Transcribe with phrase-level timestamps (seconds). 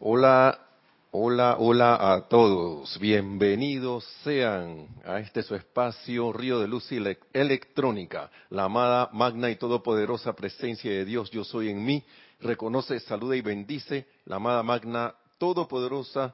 [0.00, 0.56] Hola,
[1.10, 2.96] hola, hola a todos.
[3.00, 6.88] Bienvenidos sean a este su espacio Río de Luz
[7.32, 8.30] Electrónica.
[8.50, 12.04] La amada, magna y todopoderosa presencia de Dios, yo soy en mí.
[12.38, 16.32] Reconoce, saluda y bendice la amada, magna, todopoderosa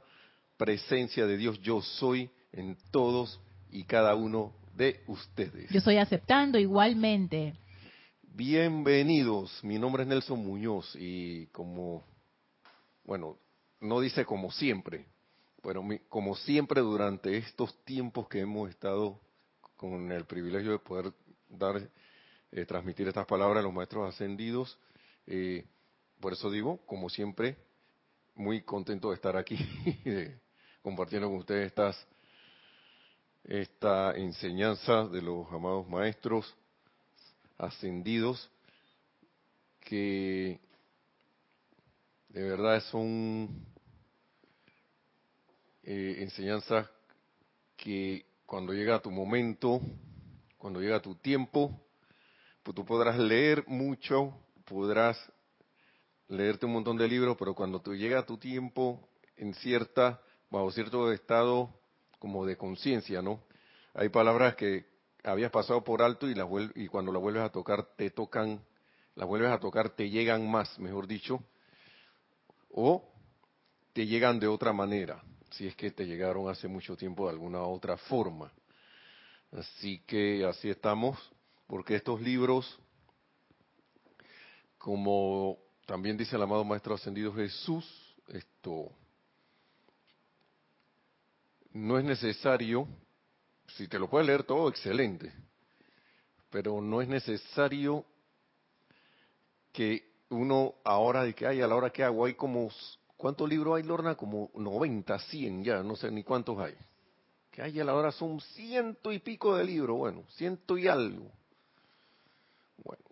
[0.58, 3.40] presencia de Dios, yo soy en todos
[3.72, 5.70] y cada uno de ustedes.
[5.70, 7.54] Yo estoy aceptando igualmente.
[8.20, 12.04] Bienvenidos, mi nombre es Nelson Muñoz y como,
[13.04, 13.38] bueno,
[13.84, 15.04] no dice como siempre,
[15.62, 19.20] pero como siempre durante estos tiempos que hemos estado
[19.76, 21.12] con el privilegio de poder
[21.48, 21.86] dar,
[22.50, 24.78] eh, transmitir estas palabras a los maestros ascendidos,
[25.26, 25.66] eh,
[26.18, 27.58] por eso digo, como siempre,
[28.34, 29.58] muy contento de estar aquí,
[30.82, 32.06] compartiendo con ustedes estas,
[33.44, 36.54] esta enseñanza de los amados maestros
[37.58, 38.50] ascendidos
[39.80, 40.58] que
[42.30, 43.73] de verdad son
[45.84, 46.88] eh, enseñanzas
[47.76, 49.80] que cuando llega tu momento,
[50.58, 51.78] cuando llega tu tiempo,
[52.62, 55.18] pues tú podrás leer mucho, podrás
[56.28, 61.68] leerte un montón de libros, pero cuando llega tu tiempo en cierta, bajo cierto estado
[62.18, 63.40] como de conciencia, ¿no?
[63.92, 64.86] Hay palabras que
[65.22, 66.34] habías pasado por alto y,
[66.74, 68.64] y cuando la vuelves a tocar te tocan,
[69.14, 71.42] la vuelves a tocar te llegan más, mejor dicho,
[72.70, 73.06] o
[73.92, 75.22] te llegan de otra manera,
[75.56, 78.52] si es que te llegaron hace mucho tiempo de alguna otra forma.
[79.52, 81.18] Así que así estamos,
[81.66, 82.78] porque estos libros,
[84.78, 87.84] como también dice el amado Maestro Ascendido Jesús,
[88.28, 88.90] esto
[91.72, 92.88] no es necesario
[93.68, 95.32] si te lo puedes leer todo, excelente.
[96.50, 98.04] Pero no es necesario
[99.72, 102.70] que uno ahora de que hay, a la hora que hago, hay como,
[103.16, 104.14] ¿cuántos libros hay, Lorna?
[104.14, 106.74] Como 90, 100 ya, no sé ni cuántos hay.
[107.50, 111.30] Que hay a la hora son ciento y pico de libros, bueno, ciento y algo.
[112.82, 113.04] Bueno.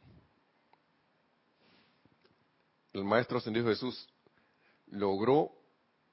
[2.92, 4.08] El Maestro Ascendido Jesús
[4.86, 5.52] logró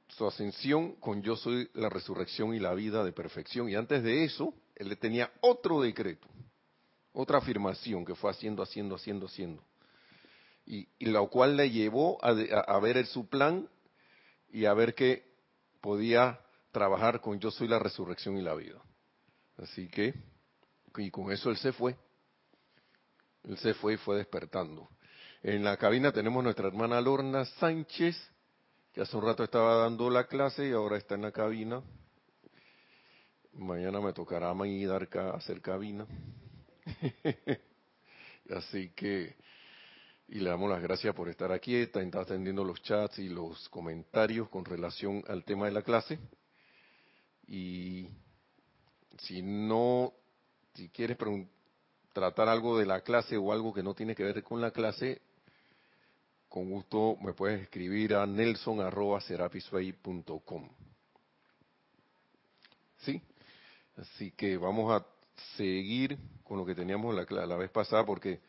[0.10, 3.70] su ascensión con yo soy la resurrección y la vida de perfección.
[3.70, 6.28] Y antes de eso, él tenía otro decreto,
[7.14, 9.64] otra afirmación que fue haciendo, haciendo, haciendo, haciendo.
[10.66, 13.68] Y, la cual le llevó a, ver su plan
[14.52, 15.24] y a ver que
[15.82, 16.40] podía
[16.72, 18.82] trabajar con yo soy la resurrección y la vida.
[19.58, 20.14] Así que,
[20.98, 21.96] y con eso él se fue.
[23.44, 24.90] Él se fue y fue despertando.
[25.42, 28.16] En la cabina tenemos nuestra hermana Lorna Sánchez,
[28.94, 31.82] que hace un rato estaba dando la clase y ahora está en la cabina.
[33.54, 36.06] Mañana me tocará a mí dar hacer cabina.
[38.50, 39.36] Así que,
[40.32, 44.48] y le damos las gracias por estar aquí, está, atendiendo los chats y los comentarios
[44.50, 46.20] con relación al tema de la clase.
[47.48, 48.08] Y
[49.18, 50.14] si no,
[50.76, 51.18] si quieres
[52.14, 55.20] tratar algo de la clase o algo que no tiene que ver con la clase,
[56.48, 58.70] con gusto me puedes escribir a nelson.com.
[62.98, 63.20] ¿Sí?
[63.98, 65.04] Así que vamos a
[65.58, 68.42] seguir con lo que teníamos la, la vez pasada, porque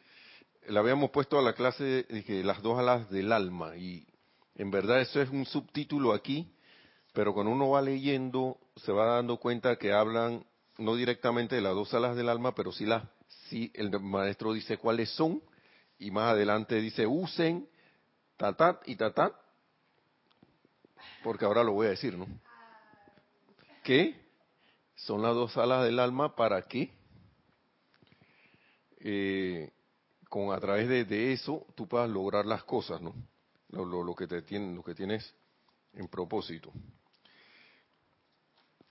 [0.66, 4.06] la habíamos puesto a la clase de las dos alas del alma, y
[4.54, 6.52] en verdad eso es un subtítulo aquí,
[7.12, 10.44] pero cuando uno va leyendo se va dando cuenta que hablan
[10.78, 13.10] no directamente de las dos alas del alma, pero sí, la,
[13.48, 15.42] sí el maestro dice cuáles son,
[15.98, 17.68] y más adelante dice usen
[18.36, 19.34] tatat y tatat,
[21.22, 22.26] porque ahora lo voy a decir, ¿no?
[23.82, 24.18] Que
[24.94, 26.90] son las dos alas del alma para que
[29.00, 29.72] eh,
[30.30, 33.12] con a través de, eso tú puedas lograr las cosas, ¿no?
[33.68, 35.34] Lo, que te tienen, lo que tienes
[35.92, 36.72] en propósito.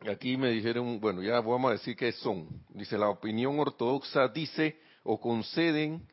[0.02, 2.48] Aquí me dijeron, bueno, ya vamos a decir qué son.
[2.70, 6.06] Dice, la opinión ortodoxa dice o conceden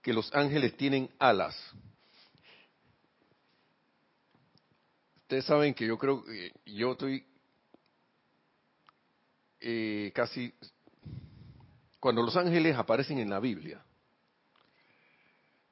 [0.00, 1.56] que los ángeles tienen alas.
[5.22, 7.26] Ustedes saben que yo creo que yo estoy
[9.60, 10.54] eh, casi
[11.98, 13.84] cuando los ángeles aparecen en la Biblia,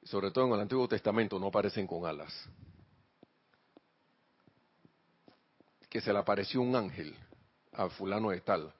[0.09, 2.33] sobre todo en el Antiguo Testamento, no aparecen con alas.
[5.89, 7.15] Que se le apareció un ángel
[7.73, 8.73] a fulano de tal.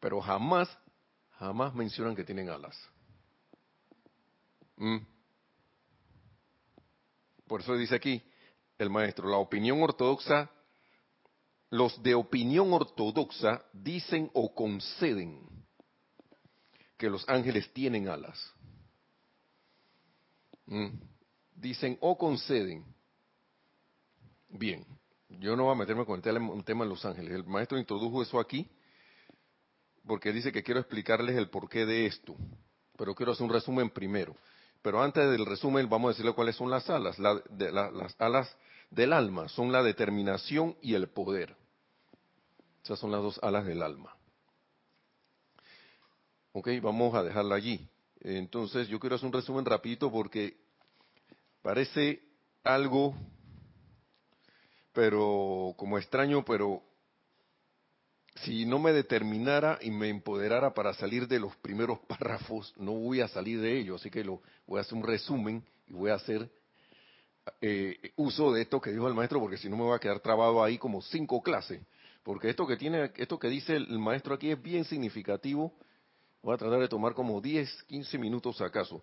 [0.00, 0.68] Pero jamás,
[1.38, 2.76] jamás mencionan que tienen alas.
[4.76, 4.98] ¿Mm?
[7.46, 8.22] Por eso dice aquí,
[8.78, 10.50] el maestro, la opinión ortodoxa,
[11.70, 15.46] los de opinión ortodoxa dicen o conceden
[16.96, 18.55] que los ángeles tienen alas.
[20.66, 20.88] Mm.
[21.54, 22.84] Dicen o conceden
[24.48, 24.86] Bien,
[25.28, 27.32] yo no voy a meterme con el tema, un tema en Los Ángeles.
[27.32, 28.68] El maestro introdujo eso aquí
[30.06, 32.36] porque dice que quiero explicarles el porqué de esto.
[32.96, 34.36] Pero quiero hacer un resumen primero.
[34.82, 37.18] Pero antes del resumen vamos a decirle cuáles son las alas.
[37.18, 38.56] las alas
[38.90, 41.56] del alma son la determinación y el poder.
[42.84, 44.16] Esas son las dos alas del alma.
[46.52, 47.88] Ok, vamos a dejarla allí.
[48.28, 50.56] Entonces yo quiero hacer un resumen rapidito porque
[51.62, 52.20] parece
[52.64, 53.14] algo,
[54.92, 56.82] pero como extraño, pero
[58.42, 63.20] si no me determinara y me empoderara para salir de los primeros párrafos, no voy
[63.20, 64.00] a salir de ellos.
[64.00, 66.50] Así que lo, voy a hacer un resumen y voy a hacer
[67.60, 70.18] eh, uso de esto que dijo el maestro, porque si no me voy a quedar
[70.18, 71.80] trabado ahí como cinco clases.
[72.24, 75.72] Porque esto que tiene, esto que dice el maestro aquí es bien significativo.
[76.46, 79.02] Voy a tratar de tomar como 10, 15 minutos acaso.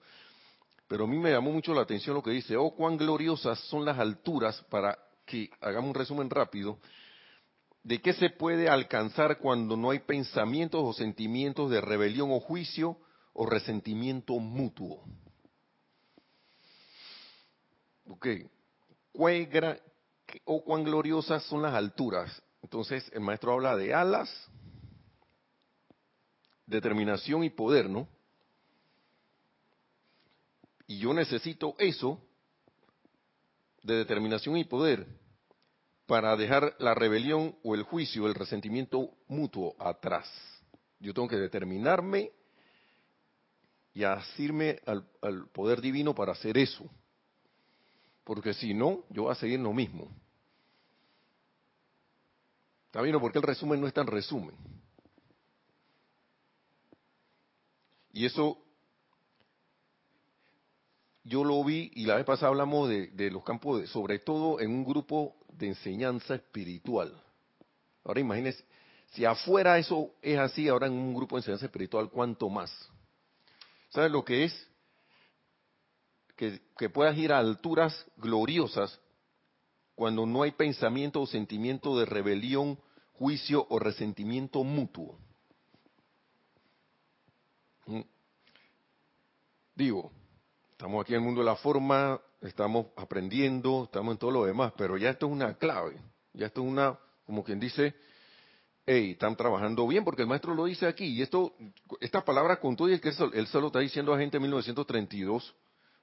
[0.87, 3.83] Pero a mí me llamó mucho la atención lo que dice, oh, cuán gloriosas son
[3.83, 6.79] las alturas para que hagamos un resumen rápido
[7.83, 12.97] de qué se puede alcanzar cuando no hay pensamientos o sentimientos de rebelión o juicio
[13.33, 15.03] o resentimiento mutuo.
[18.07, 18.25] Ok,
[20.45, 22.41] o cuán gloriosas son las alturas.
[22.61, 24.29] Entonces el maestro habla de alas,
[26.65, 28.07] determinación y poder, ¿no?
[30.87, 32.21] Y yo necesito eso
[33.81, 35.07] de determinación y poder
[36.05, 40.29] para dejar la rebelión o el juicio, el resentimiento mutuo atrás.
[40.99, 42.31] Yo tengo que determinarme
[43.93, 45.05] y asirme al,
[45.49, 46.85] poder divino para hacer eso.
[48.23, 50.09] Porque si no, yo voy a seguir lo mismo.
[52.87, 53.19] ¿Está bien?
[53.19, 54.55] Porque el resumen no es tan resumen.
[58.13, 58.57] Y eso
[61.23, 64.71] yo lo vi y la vez pasada hablamos de, de los campos, sobre todo en
[64.71, 67.19] un grupo de enseñanza espiritual.
[68.03, 68.63] Ahora imagínense,
[69.13, 72.71] si afuera eso es así, ahora en un grupo de enseñanza espiritual, ¿cuánto más?
[73.89, 74.69] ¿Sabes lo que es?
[76.35, 78.99] Que, que puedas ir a alturas gloriosas
[79.95, 82.79] cuando no hay pensamiento o sentimiento de rebelión,
[83.13, 85.17] juicio o resentimiento mutuo.
[87.85, 88.01] ¿Mm?
[89.75, 90.11] Digo,
[90.71, 94.73] estamos aquí en el mundo de la forma, estamos aprendiendo, estamos en todo lo demás,
[94.77, 95.99] pero ya esto es una clave,
[96.33, 97.95] ya esto es una, como quien dice,
[98.85, 101.53] hey, están trabajando bien, porque el maestro lo dice aquí, y esto,
[101.99, 105.55] esta palabra con todo y que él solo está diciendo a gente en 1932,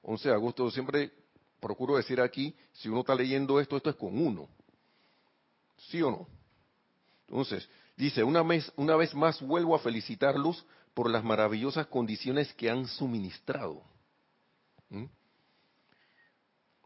[0.02, 1.12] 11 de agosto, siempre
[1.60, 4.48] procuro decir aquí, si uno está leyendo esto, esto es con uno,
[5.76, 6.26] ¿sí o no?
[7.28, 7.68] Entonces,
[8.00, 10.64] dice, una vez, una vez más vuelvo a felicitarlos
[10.94, 13.82] por las maravillosas condiciones que han suministrado.
[14.88, 15.04] ¿Mm?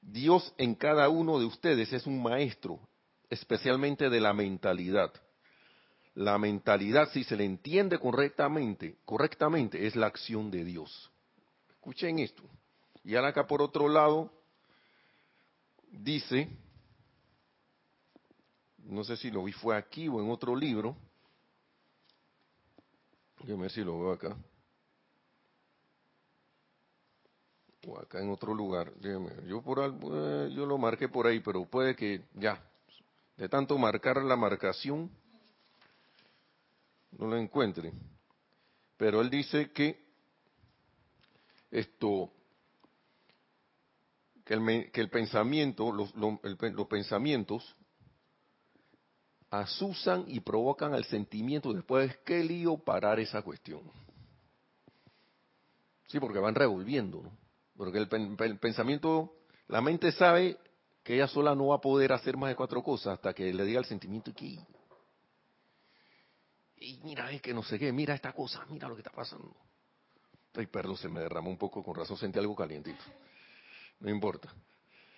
[0.03, 2.81] Dios en cada uno de ustedes es un maestro,
[3.31, 5.13] especialmente de la mentalidad.
[6.15, 11.11] La mentalidad, si se le entiende correctamente, correctamente, es la acción de Dios.
[11.71, 12.43] Escuchen esto.
[13.05, 14.33] Y ahora acá por otro lado,
[15.91, 16.49] dice,
[18.79, 20.97] no sé si lo vi fue aquí o en otro libro,
[23.45, 24.37] ver si lo veo acá.
[27.87, 28.93] o acá en otro lugar.
[29.47, 32.63] yo por eh, yo lo marqué por ahí, pero puede que ya
[33.37, 35.11] de tanto marcar la marcación
[37.13, 37.93] no lo encuentre.
[38.97, 40.03] Pero él dice que
[41.71, 42.31] esto
[44.45, 47.75] que el, que el pensamiento, los, los pensamientos
[49.61, 53.83] asusan y provocan el sentimiento después, qué lío parar esa cuestión.
[56.07, 57.23] Sí, porque van revolviendo.
[57.77, 59.35] Porque el, pensamiento,
[59.69, 60.59] la mente sabe
[61.03, 63.65] que ella sola no va a poder hacer más de cuatro cosas hasta que le
[63.65, 64.59] diga el sentimiento que
[66.85, 69.57] y mira es que no sé qué, mira esta cosa, mira lo que está pasando.
[70.55, 73.03] Ay, perdón, se me derramó un poco, con razón sentí algo calientito.
[74.01, 74.53] No importa.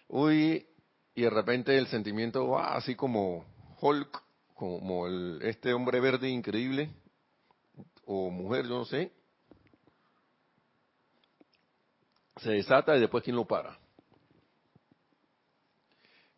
[0.08, 0.64] Uy,
[1.14, 3.44] y de repente el sentimiento va así como
[3.80, 4.22] Hulk,
[4.56, 6.90] como el, este hombre verde increíble,
[8.06, 9.12] o mujer, yo no sé,
[12.38, 13.78] se desata y después quién lo para.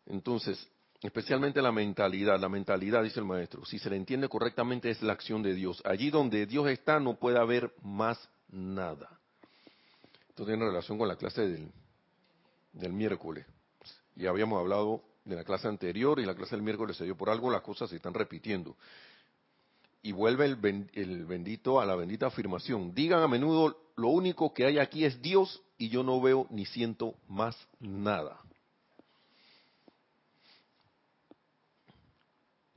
[0.05, 0.69] Entonces,
[1.01, 5.13] especialmente la mentalidad, la mentalidad, dice el maestro, si se le entiende correctamente es la
[5.13, 5.81] acción de Dios.
[5.85, 9.17] Allí donde Dios está no puede haber más nada.
[10.27, 11.71] Esto tiene relación con la clase del,
[12.73, 13.45] del miércoles.
[14.15, 17.29] Ya habíamos hablado de la clase anterior y la clase del miércoles se dio por
[17.29, 18.75] algo, las cosas se están repitiendo.
[20.01, 22.93] Y vuelve el, el bendito a la bendita afirmación.
[22.93, 26.65] Digan a menudo, lo único que hay aquí es Dios y yo no veo ni
[26.65, 28.39] siento más nada.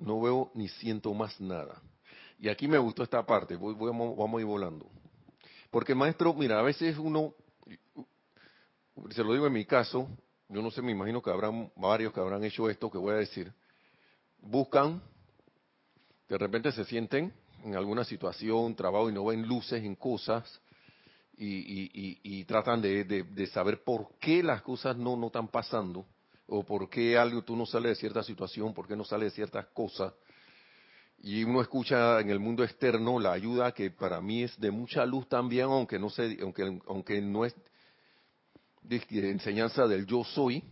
[0.03, 1.81] no veo ni siento más nada.
[2.39, 4.87] Y aquí me gustó esta parte, voy, vamos a ir volando.
[5.71, 7.35] Porque maestro, mira, a veces uno,
[9.11, 10.09] se lo digo en mi caso,
[10.53, 13.19] yo no sé, me imagino que habrán varios que habrán hecho esto que voy a
[13.19, 13.51] decir,
[14.39, 15.03] buscan,
[16.29, 17.33] de repente se sienten
[17.65, 20.61] en alguna situación, trabajo y no ven luces en cosas
[21.39, 26.05] y, tratan de, saber por qué las cosas no, no están pasando
[26.47, 29.37] o por qué algo tú no sales de cierta situación, por qué no sales de
[29.37, 30.13] ciertas cosas.
[31.19, 35.07] Y uno escucha en el mundo externo la ayuda que para mí es de mucha
[35.07, 37.55] luz también, aunque no sé, aunque, aunque no es
[38.83, 40.63] de enseñanza del yo soy,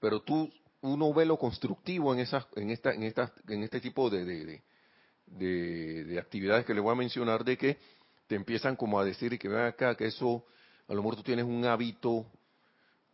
[0.00, 0.50] pero tú
[0.82, 6.04] uno ve lo constructivo en esas, en esta, en esta, en este tipo de, de,
[6.04, 7.78] de, actividades que le voy a mencionar, de que
[8.26, 10.44] te empiezan como a decir y que ven acá que eso,
[10.88, 12.26] a lo mejor tú tienes un hábito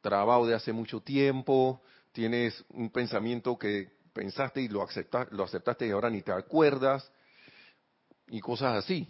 [0.00, 1.82] trabajo de hace mucho tiempo,
[2.12, 7.10] tienes un pensamiento que pensaste y lo aceptaste, lo aceptaste y ahora ni te acuerdas,
[8.30, 9.08] y cosas así.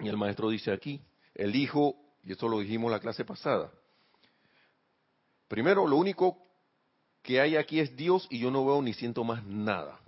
[0.00, 1.00] Y el maestro dice aquí,
[1.34, 3.70] el hijo, y esto lo dijimos la clase pasada,
[5.48, 6.38] primero lo único
[7.22, 9.98] que hay aquí es Dios y yo no veo ni siento más nada.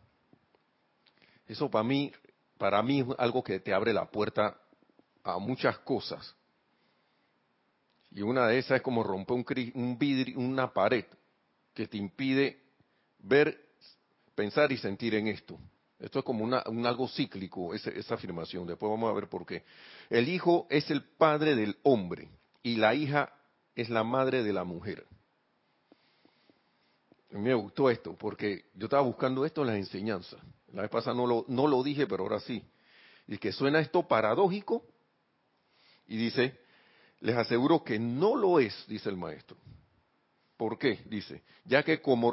[1.47, 2.13] Eso para mí,
[2.59, 4.59] para mí es algo que te abre la puerta
[5.23, 6.35] a muchas cosas.
[8.11, 9.37] Y una de esas es como romper
[9.75, 11.05] un, vidrio, una pared
[11.75, 12.63] que te impide
[13.19, 13.61] ver,
[14.35, 15.59] pensar y sentir en esto.
[15.99, 18.67] Esto es como una, un algo cíclico, esa, afirmación.
[18.67, 19.65] Después vamos a ver por qué.
[20.11, 22.29] El hijo es el padre del hombre
[22.63, 23.33] y la hija
[23.75, 25.07] es la madre de la mujer.
[27.31, 30.41] me gustó esto porque yo estaba buscando esto en las enseñanzas.
[30.73, 32.63] La vez pasada no lo, dije, pero ahora sí.
[33.27, 34.85] Y que suena esto paradójico
[36.07, 36.59] y dice,
[37.21, 39.57] les aseguro que no lo es, dice el maestro.
[40.59, 41.01] ¿Por qué?
[41.07, 42.33] Dice, ya que como,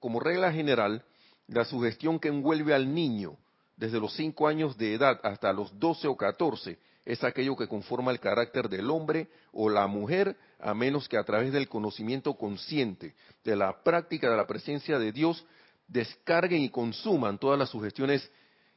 [0.00, 1.04] como regla general,
[1.48, 3.36] la sugestión que envuelve al niño
[3.76, 8.10] desde los cinco años de edad hasta los doce o catorce es aquello que conforma
[8.12, 13.14] el carácter del hombre o la mujer, a menos que a través del conocimiento consciente
[13.44, 15.44] de la práctica de la presencia de Dios
[15.86, 18.30] descarguen y consuman todas las sugestiones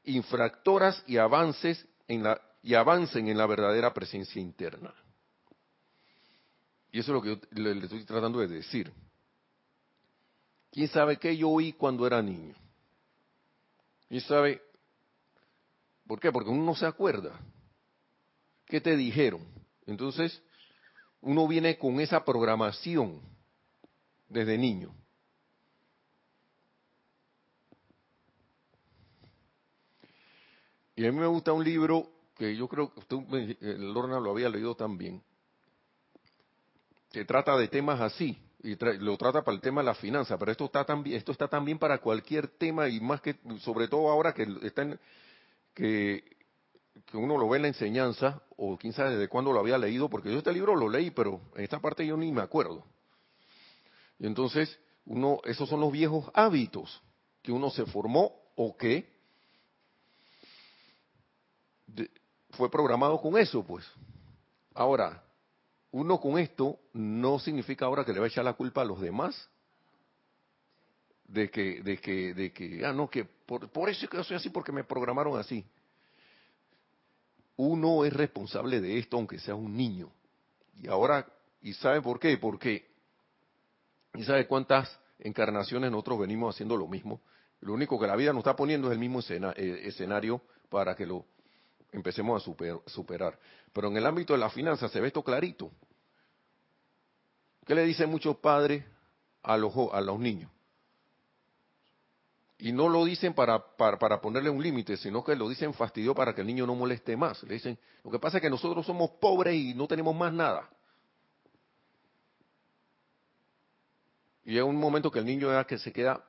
[0.03, 4.93] infractoras y avances en la y avancen en la verdadera presencia interna.
[6.91, 8.91] Y eso es lo que yo le, estoy tratando de decir.
[10.71, 12.55] ¿Quién sabe qué yo oí cuando era niño?
[14.07, 14.61] ¿Quién sabe?
[16.05, 16.31] ¿Por qué?
[16.31, 17.39] Porque uno no se acuerda.
[18.65, 19.41] ¿Qué te dijeron?
[19.85, 20.41] Entonces,
[21.21, 23.21] uno viene con esa programación
[24.27, 24.93] desde niño.
[30.95, 34.49] Y a mí me gusta un libro que yo creo que usted, Lorna lo había
[34.49, 35.21] leído también,
[37.11, 40.51] que trata de temas así y lo trata para el tema de la finanza, pero
[40.51, 44.33] esto está también esto está también para cualquier tema y más que sobre todo ahora
[44.33, 44.97] que está
[45.73, 46.23] que
[47.05, 50.09] que uno lo ve en la enseñanza o quién sabe desde cuándo lo había leído
[50.09, 52.83] porque yo este libro lo leí pero en esta parte yo ni me acuerdo.
[54.19, 57.01] Y entonces uno esos son los viejos hábitos
[57.43, 59.15] que uno se formó o que
[62.51, 63.85] fue programado con eso pues.
[64.73, 65.23] Ahora
[65.91, 68.99] uno con esto no significa ahora que le va a echar la culpa a los
[68.99, 69.49] demás
[71.27, 74.23] de que, de que, de que, ah, no, que por, por eso es que yo
[74.23, 75.65] soy así porque me programaron así.
[77.55, 80.11] Uno es responsable de esto aunque sea un niño.
[80.81, 81.25] Y ahora,
[81.61, 82.37] ¿y sabe por qué?
[82.37, 82.87] Porque,
[84.13, 87.21] ¿y sabe cuántas encarnaciones nosotros venimos haciendo lo mismo?
[87.61, 91.05] Lo único que la vida nos está poniendo es el mismo eh, escenario para que
[91.05, 91.25] lo
[91.91, 93.37] empecemos a superar.
[93.73, 95.71] Pero en el ámbito de la finanza se ve esto clarito.
[97.65, 98.83] ¿Qué le dicen muchos padres
[99.43, 100.49] a los, a los niños?
[102.59, 106.33] Y no lo dicen para, para, ponerle un límite, sino que lo dicen fastidio para
[106.33, 107.43] que el niño no moleste más.
[107.43, 110.67] Le dicen, lo que pasa es que nosotros somos pobres y no tenemos más nada.
[114.43, 116.23] Y es un momento que el niño que se queda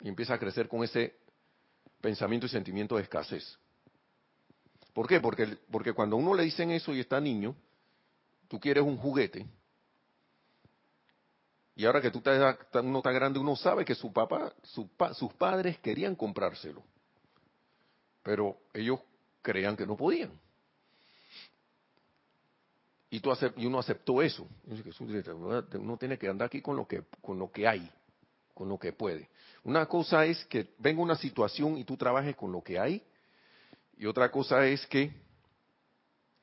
[0.00, 1.16] y empieza a crecer con ese
[2.00, 3.58] pensamiento y sentimiento de escasez.
[4.92, 5.20] ¿Por qué?
[5.20, 7.54] Porque, porque cuando uno le dicen eso y está niño,
[8.48, 9.46] tú quieres un juguete.
[11.74, 15.78] Y ahora que tú estás, uno está grande, uno sabe que su papá, sus padres
[15.78, 16.82] querían comprárselo.
[18.22, 19.00] Pero ellos
[19.40, 20.30] creían que no podían.
[23.08, 24.46] Y, tú y uno aceptó eso.
[25.74, 27.90] Uno tiene que andar aquí con lo que, con lo que hay,
[28.54, 29.28] con lo que puede.
[29.64, 33.02] Una cosa es que venga una situación y tú trabajes con lo que hay
[34.02, 35.12] y otra cosa es que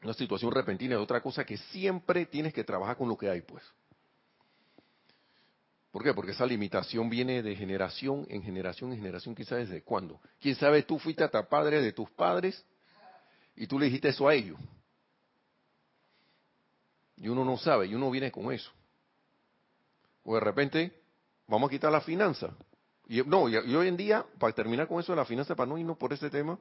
[0.02, 3.42] una situación repentina y otra cosa que siempre tienes que trabajar con lo que hay,
[3.42, 3.62] pues.
[5.92, 6.14] ¿Por qué?
[6.14, 10.22] Porque esa limitación viene de generación en generación en generación, quién sabe desde cuándo.
[10.40, 12.66] ¿Quién sabe tú fuiste hasta padre de tus padres
[13.58, 14.58] y tú le dijiste eso a ellos?
[17.18, 18.72] Y uno no sabe, y uno viene con eso.
[20.24, 20.98] O de repente,
[21.46, 22.56] vamos a quitar la finanza.
[23.10, 25.78] Y, no, y, hoy en día, para terminar con eso de la finanza, para no
[25.78, 26.58] irnos por ese tema,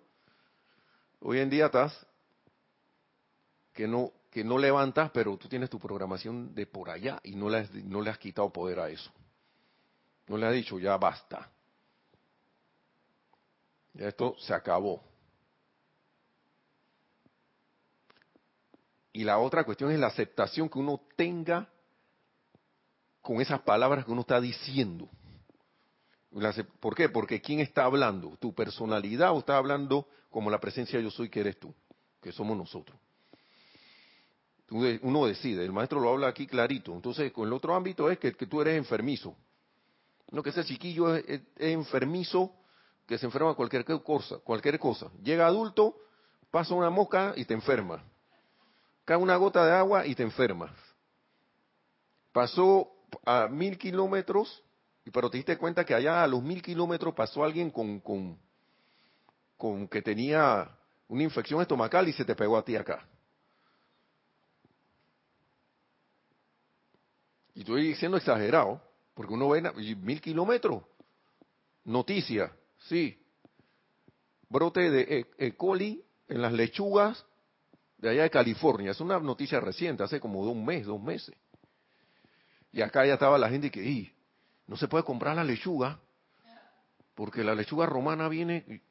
[1.20, 2.06] hoy en día estás
[3.72, 7.48] que no que no levantas, pero tú tienes tu programación de por allá y no
[7.48, 9.10] le has, no le has quitado poder a eso.
[10.26, 11.50] No le has dicho, ya basta.
[13.94, 15.02] Ya esto se acabó.
[19.12, 21.68] Y la otra cuestión es la aceptación que uno tenga
[23.22, 25.08] con esas palabras que uno está diciendo.
[26.80, 27.08] ¿Por qué?
[27.08, 28.36] Porque ¿quién está hablando?
[28.38, 31.74] ¿Tu personalidad o está hablando como la presencia yo soy que eres tú?
[32.20, 32.98] Que somos nosotros.
[34.70, 36.92] Uno decide, el maestro lo habla aquí clarito.
[36.92, 39.34] Entonces, con el otro ámbito es que, tú eres enfermizo.
[40.30, 42.52] No que ese chiquillo es, enfermizo,
[43.06, 45.10] que se enferma cualquier cosa, cualquier cosa.
[45.22, 45.96] Llega adulto,
[46.50, 48.04] pasa una mosca y te enferma.
[49.06, 50.72] Cae una gota de agua y te enfermas.
[52.32, 52.92] Pasó
[53.24, 54.62] a mil kilómetros,
[55.10, 58.38] pero te diste cuenta que allá a los mil kilómetros pasó alguien con, con,
[59.56, 60.70] con que tenía
[61.08, 63.06] una infección estomacal y se te pegó a ti acá.
[67.54, 68.80] Y estoy diciendo exagerado,
[69.14, 69.62] porque uno ve
[69.96, 70.82] mil kilómetros.
[71.84, 72.52] Noticia,
[72.86, 73.20] sí.
[74.48, 75.26] Brote de E.
[75.38, 75.56] e.
[75.56, 77.24] coli en las lechugas
[77.96, 78.92] de allá de California.
[78.92, 81.34] Es una noticia reciente, hace como un mes, dos meses.
[82.70, 84.12] Y acá ya estaba la gente que,
[84.68, 85.98] no se puede comprar la lechuga,
[87.14, 88.82] porque la lechuga romana viene...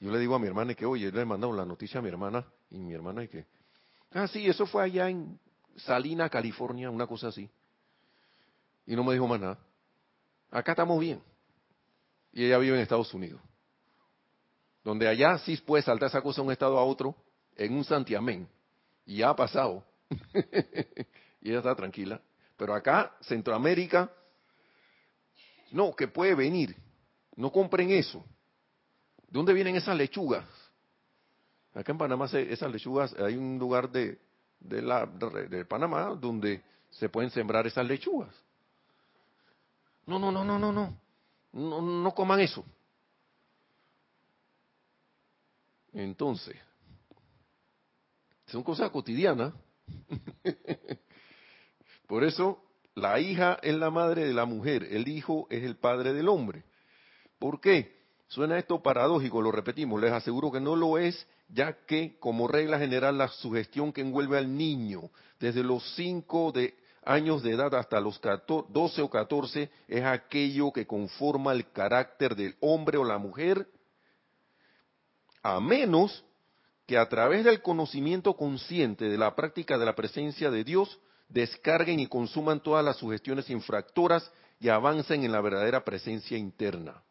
[0.00, 2.08] yo le digo a mi hermana que, oye, le he mandado la noticia a mi
[2.08, 3.46] hermana, y mi hermana y que,
[4.12, 5.38] ah, sí, eso fue allá en
[5.76, 7.50] Salina, California, una cosa así.
[8.86, 9.58] Y no me dijo más nada.
[10.50, 11.20] Acá estamos bien.
[12.32, 13.40] Y ella vive en Estados Unidos.
[14.84, 17.16] Donde allá sí puede saltar esa cosa de un estado a otro
[17.56, 18.48] en un santiamén.
[19.04, 19.84] Y ya ha pasado.
[21.40, 22.20] y ella está tranquila.
[22.56, 24.12] Pero acá, Centroamérica,
[25.74, 26.76] no, que puede venir.
[27.34, 28.24] No compren eso.
[29.26, 30.46] ¿De dónde vienen esas lechugas?
[31.74, 34.20] Acá en Panamá esas lechugas, hay un lugar de,
[34.60, 38.32] de, la, de Panamá donde se pueden sembrar esas lechugas.
[40.06, 40.96] No, no, no, no, no, no.
[41.52, 42.64] No, no coman eso.
[45.92, 46.56] Entonces,
[48.46, 49.52] son cosas cotidianas.
[52.06, 52.62] Por eso,
[52.94, 56.64] la hija es la madre de la mujer, el hijo es el padre del hombre.
[57.38, 58.04] ¿Por qué?
[58.28, 62.78] Suena esto paradójico, lo repetimos, les aseguro que no lo es ya que como regla
[62.78, 68.00] general la sugestión que envuelve al niño desde los 5 de años de edad hasta
[68.00, 73.68] los 12 o 14 es aquello que conforma el carácter del hombre o la mujer,
[75.42, 76.24] a menos
[76.86, 82.00] que a través del conocimiento consciente de la práctica de la presencia de Dios descarguen
[82.00, 87.02] y consuman todas las sugestiones infractoras y avancen en la verdadera presencia interna.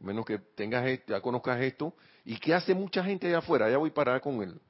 [0.00, 1.94] A menos que tengas, ya conozcas esto,
[2.24, 4.60] y que hace mucha gente allá afuera, ya voy para con él.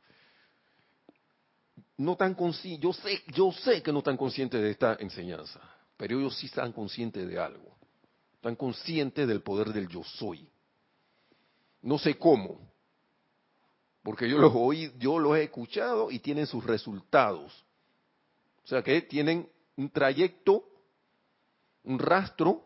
[1.96, 5.60] No tan consciente, yo sé, yo sé que no están conscientes de esta enseñanza,
[5.96, 7.74] pero ellos sí están conscientes de algo.
[8.34, 10.48] Están conscientes del poder del yo soy.
[11.80, 12.60] No sé cómo,
[14.06, 17.65] porque yo los oí, yo los he escuchado y tienen sus resultados.
[18.66, 20.64] O sea que tienen un trayecto,
[21.84, 22.64] un rastro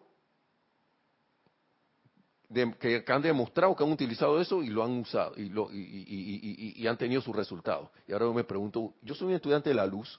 [2.80, 6.96] que, han demostrado que han utilizado eso y lo han usado y, lo, y, han
[6.96, 7.90] tenido sus resultados.
[8.08, 10.18] Y ahora yo me pregunto, yo soy un estudiante de la luz,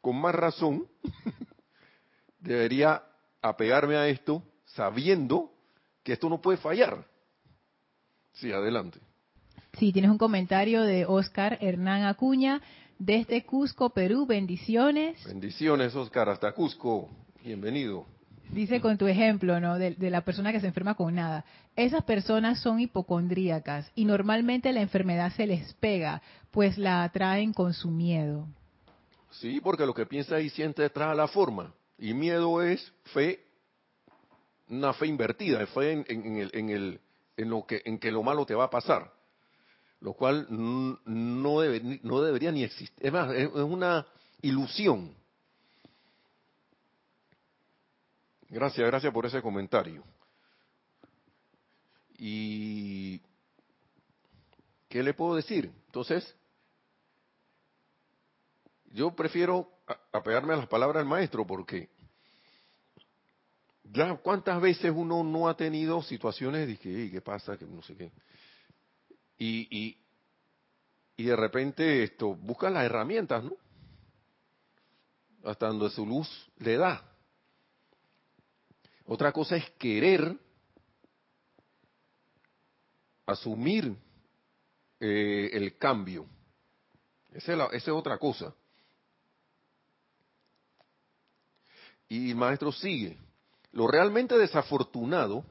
[0.00, 0.86] con más razón
[2.38, 3.02] debería
[3.42, 5.52] apegarme a esto sabiendo
[6.04, 7.04] que esto no puede fallar.
[8.34, 9.00] Sí, adelante.
[9.76, 12.62] Sí, tienes un comentario de Oscar Hernán Acuña
[12.98, 14.26] desde Cusco, Perú.
[14.26, 15.22] Bendiciones.
[15.24, 17.08] Bendiciones, Oscar, hasta Cusco.
[17.42, 18.06] Bienvenido.
[18.50, 19.78] Dice con tu ejemplo, ¿no?
[19.78, 21.44] De, la persona que se enferma con nada.
[21.76, 27.72] Esas personas son hipocondríacas y normalmente la enfermedad se les pega, pues la atraen con
[27.72, 28.46] su miedo.
[29.30, 31.74] Sí, porque lo que piensa y siente trae la forma.
[31.98, 33.40] Y miedo es fe,
[34.68, 37.00] una fe invertida, fe en, el, en, el,
[37.36, 39.10] en, lo que, en que lo malo te va a pasar.
[40.00, 42.96] Lo cual no, debe, no debería ni existir.
[43.00, 44.06] Es más, es una
[44.42, 45.14] ilusión
[48.54, 50.04] Gracias, gracias por ese comentario.
[52.16, 53.20] Y
[54.88, 55.72] ¿qué le puedo decir?
[55.86, 56.36] Entonces,
[58.92, 59.68] yo prefiero
[60.12, 61.88] apegarme a las palabras del maestro porque
[63.82, 67.56] ya cuántas veces uno no ha tenido situaciones de que, ¿qué pasa?
[67.58, 68.12] Que no sé qué.
[69.38, 69.98] Y, y,
[71.16, 73.56] y de repente esto, busca las herramientas, ¿no?
[75.44, 77.02] Hasta donde su luz le da.
[79.06, 80.36] Otra cosa es querer
[83.26, 83.94] asumir
[85.00, 86.26] eh, el cambio.
[87.32, 88.54] Esa es, otra cosa.
[92.08, 93.18] Y el maestro sigue.
[93.72, 95.44] Lo realmente desafortunado,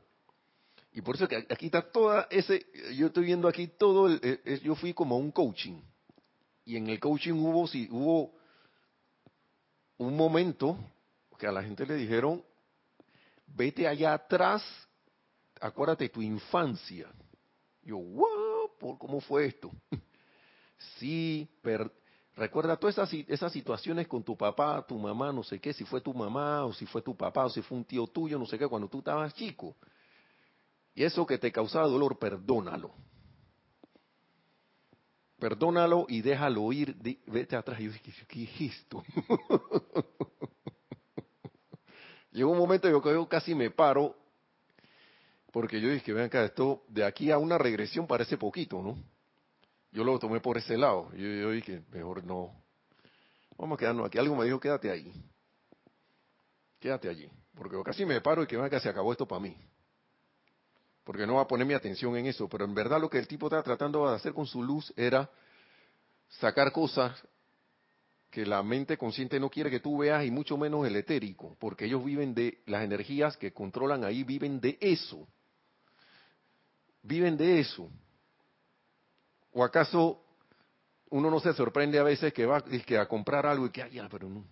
[0.93, 4.75] y por eso que aquí está toda ese, yo estoy viendo aquí todo, el, yo
[4.75, 5.81] fui como un coaching.
[6.65, 8.35] Y en el coaching hubo, sí, hubo
[9.97, 10.77] un momento
[11.39, 12.43] que a la gente le dijeron,
[13.47, 14.63] vete allá atrás,
[15.59, 17.09] acuérdate tu infancia.
[17.81, 19.71] Yo, wow, ¿cómo fue esto?
[20.99, 21.49] sí,
[22.35, 26.01] recuerda todas esas, esas situaciones con tu papá, tu mamá, no sé qué, si fue
[26.01, 28.59] tu mamá o si fue tu papá o si fue un tío tuyo, no sé
[28.59, 29.75] qué, cuando tú estabas chico.
[30.95, 32.93] Y eso que te causaba dolor, perdónalo.
[35.39, 36.95] Perdónalo y déjalo ir,
[37.27, 37.79] vete atrás.
[37.79, 39.03] Y yo dije, ¿qué es esto?
[42.31, 44.15] Llegó un momento que yo casi me paro
[45.53, 48.97] porque yo dije, vean acá, esto de aquí a una regresión parece poquito, ¿no?
[49.91, 51.11] Yo lo tomé por ese lado.
[51.11, 52.51] Yo, yo dije, mejor no.
[53.55, 54.17] Vamos a quedarnos aquí.
[54.17, 55.13] Algo me dijo, quédate ahí.
[56.79, 57.29] Quédate allí.
[57.53, 59.55] Porque yo casi me paro y que vean que se acabó esto para mí.
[61.03, 62.47] Porque no va a poner mi atención en eso.
[62.47, 65.29] Pero en verdad lo que el tipo estaba tratando de hacer con su luz era
[66.29, 67.21] sacar cosas
[68.29, 71.85] que la mente consciente no quiere que tú veas y mucho menos el etérico, porque
[71.85, 75.27] ellos viven de las energías que controlan ahí, viven de eso
[77.03, 77.89] viven de eso.
[79.51, 80.19] ¿O acaso
[81.09, 84.09] uno no se sorprende a veces que va a comprar algo y que, ay, ya,
[84.09, 84.43] pero no,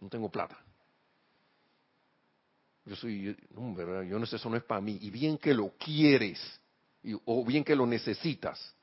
[0.00, 0.58] no tengo plata?
[2.88, 4.02] Yo soy, no, ¿verdad?
[4.02, 4.98] yo no sé, eso no es para mí.
[5.02, 6.40] Y bien que lo quieres,
[7.26, 8.74] o bien que lo necesitas.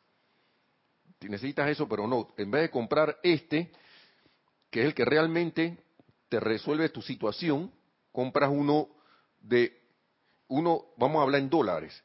[1.22, 2.34] Necesitas eso, pero no.
[2.38, 3.72] En vez de comprar este,
[4.70, 5.78] que es el que realmente
[6.30, 7.72] te resuelve tu situación,
[8.12, 8.90] compras uno
[9.42, 9.76] de,
[10.50, 12.04] uno, vamos a hablar en dólares,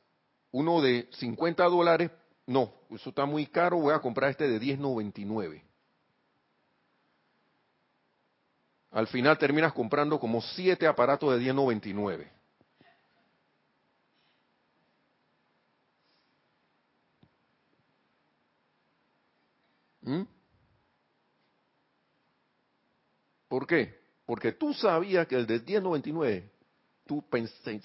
[0.52, 2.10] uno de 50 dólares,
[2.46, 5.62] no, eso está muy caro, voy a comprar este de 10.99.
[8.90, 12.28] Al final terminas comprando como siete aparatos de 10.99.
[20.02, 20.22] ¿Mm?
[23.48, 24.00] ¿Por qué?
[24.26, 26.50] Porque tú sabías que el de 10.99,
[27.06, 27.82] tú pensaste,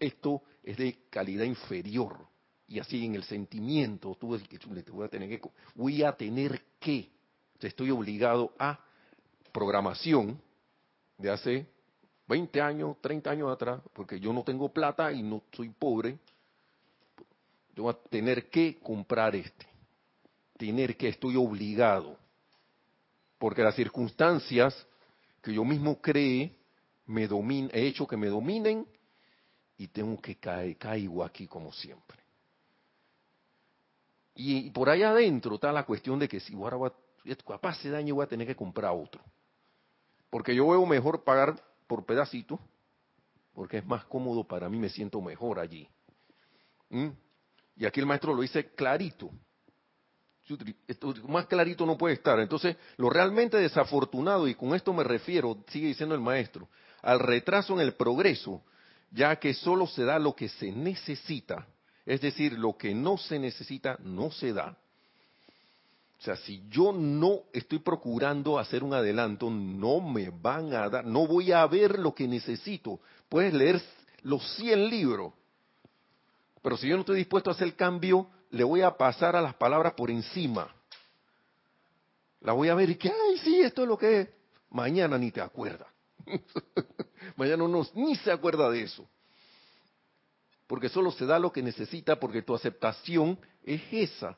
[0.00, 2.16] esto es de calidad inferior.
[2.66, 5.40] Y así en el sentimiento, tú que voy a tener que,
[5.74, 7.10] voy a tener que,
[7.60, 8.78] estoy obligado a
[9.52, 10.40] programación
[11.18, 11.66] de hace
[12.28, 16.18] 20 años, 30 años atrás, porque yo no tengo plata y no soy pobre,
[17.74, 19.66] yo voy a tener que comprar este.
[20.56, 22.16] Tener que, estoy obligado.
[23.38, 24.86] Porque las circunstancias
[25.42, 26.56] que yo mismo cree,
[27.06, 28.86] me domin, he hecho que me dominen
[29.78, 32.18] y tengo que caer, caigo aquí como siempre.
[34.34, 36.92] Y, por allá adentro está la cuestión de que si ahora va,
[37.46, 39.22] capaz se daño voy a tener que comprar otro.
[40.30, 42.58] Porque yo veo mejor pagar por pedacito,
[43.54, 45.88] porque es más cómodo para mí, me siento mejor allí.
[46.90, 47.08] ¿Mm?
[47.76, 49.30] Y aquí el maestro lo dice clarito.
[51.28, 52.38] Más clarito no puede estar.
[52.40, 56.68] Entonces, lo realmente desafortunado, y con esto me refiero, sigue diciendo el maestro,
[57.02, 58.62] al retraso en el progreso,
[59.10, 61.66] ya que solo se da lo que se necesita,
[62.04, 64.76] es decir, lo que no se necesita no se da.
[66.18, 71.04] O sea, si yo no estoy procurando hacer un adelanto, no me van a dar,
[71.04, 73.00] no voy a ver lo que necesito.
[73.28, 73.80] Puedes leer
[74.22, 75.32] los 100 libros,
[76.60, 79.40] pero si yo no estoy dispuesto a hacer el cambio, le voy a pasar a
[79.40, 80.74] las palabras por encima.
[82.40, 84.28] La voy a ver y que, ay, sí, esto es lo que es.
[84.70, 85.88] Mañana ni te acuerdas.
[87.36, 89.08] Mañana uno ni se acuerda de eso.
[90.66, 94.36] Porque solo se da lo que necesita porque tu aceptación es esa.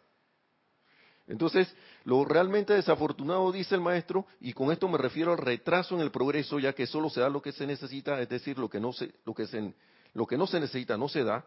[1.31, 1.73] Entonces,
[2.05, 6.11] lo realmente desafortunado, dice el maestro, y con esto me refiero al retraso en el
[6.11, 8.93] progreso, ya que solo se da lo que se necesita, es decir, lo que no
[8.93, 9.73] se, lo que se,
[10.13, 11.45] lo que no se necesita no se da.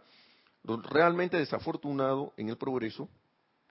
[0.64, 3.10] Lo realmente desafortunado en el progreso,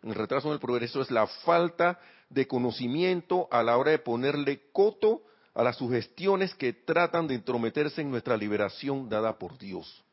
[0.02, 1.98] el retraso en el progreso, es la falta
[2.28, 5.22] de conocimiento a la hora de ponerle coto
[5.54, 10.04] a las sugestiones que tratan de entrometerse en nuestra liberación dada por Dios.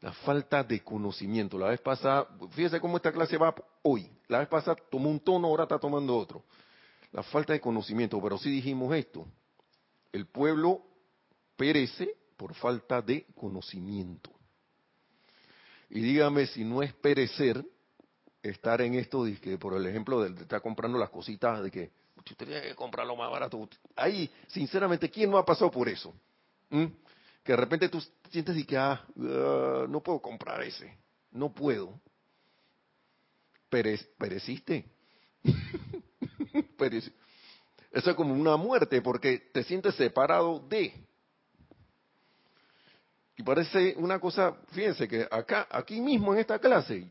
[0.00, 1.58] La falta de conocimiento.
[1.58, 4.10] La vez pasada, fíjese cómo esta clase va hoy.
[4.28, 6.44] La vez pasada tomó un tono, ahora está tomando otro.
[7.12, 9.26] La falta de conocimiento, pero sí dijimos esto.
[10.12, 10.82] El pueblo
[11.56, 14.30] perece por falta de conocimiento.
[15.90, 17.62] Y dígame si no es perecer
[18.42, 21.90] estar en esto, de que, por el ejemplo de, estar comprando las cositas, de que
[22.16, 23.68] usted tiene que comprarlo más barato.
[23.96, 26.14] Ahí, sinceramente, ¿quién no ha pasado por eso?
[26.70, 26.86] ¿Mm?
[27.42, 30.96] Que de repente tú sientes y que, ah, ah, no puedo comprar ese,
[31.32, 32.00] no puedo.
[33.68, 34.84] pereciste.
[37.92, 40.94] Eso es como una muerte porque te sientes separado de.
[43.36, 47.10] Y parece una cosa, fíjense que acá, aquí mismo en esta clase,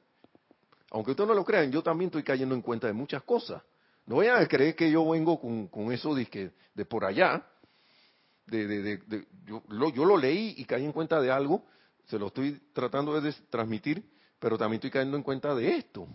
[0.91, 3.61] aunque ustedes no lo crean, yo también estoy cayendo en cuenta de muchas cosas.
[4.05, 7.45] No vayan a creer que yo vengo con, eso de, de por allá.
[8.49, 11.65] De, de, yo, lo, yo lo leí y caí en cuenta de algo,
[12.05, 14.03] se lo estoy tratando de transmitir,
[14.39, 16.07] pero también estoy cayendo en cuenta de esto.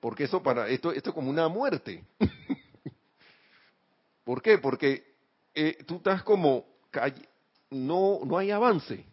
[0.00, 2.04] Porque eso para esto, esto es como una muerte.
[4.24, 4.58] ¿Por qué?
[4.58, 5.16] Porque
[5.54, 6.64] eh, tú estás como
[7.70, 9.04] no no hay avance.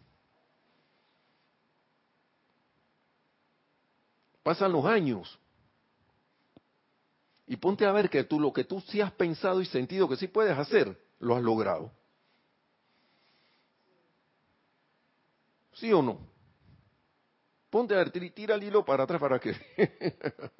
[4.42, 5.38] Pasan los años.
[7.48, 10.16] Y ponte a ver que tú lo que tú sí has pensado y sentido que
[10.16, 11.92] sí puedes hacer, lo has logrado.
[15.76, 16.18] ¿Sí o no?
[17.70, 19.54] Ponte a ver, tira el hilo para atrás para que...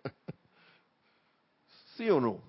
[1.96, 2.42] ¿Sí o no?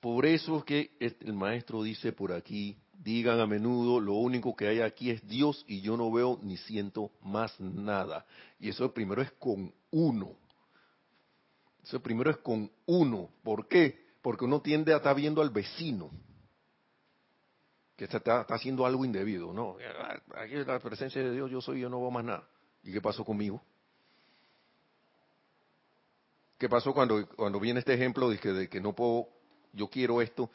[0.00, 4.66] Por eso es que el maestro dice por aquí, digan a menudo, lo único que
[4.66, 8.26] hay aquí es Dios y yo no veo ni siento más nada.
[8.58, 10.36] Y eso primero es con uno.
[11.84, 13.30] Eso primero es con uno.
[13.44, 14.04] ¿Por qué?
[14.20, 16.10] Porque uno tiende a estar viendo al vecino
[17.96, 19.52] que está, haciendo algo indebido.
[19.52, 19.76] No,
[20.36, 22.48] aquí es la presencia de Dios, yo soy, yo no veo más nada.
[22.82, 23.62] ¿Y qué pasó conmigo?
[26.58, 29.28] ¿Qué pasó cuando, cuando viene este ejemplo de que, de que no puedo,
[29.72, 30.50] yo quiero esto?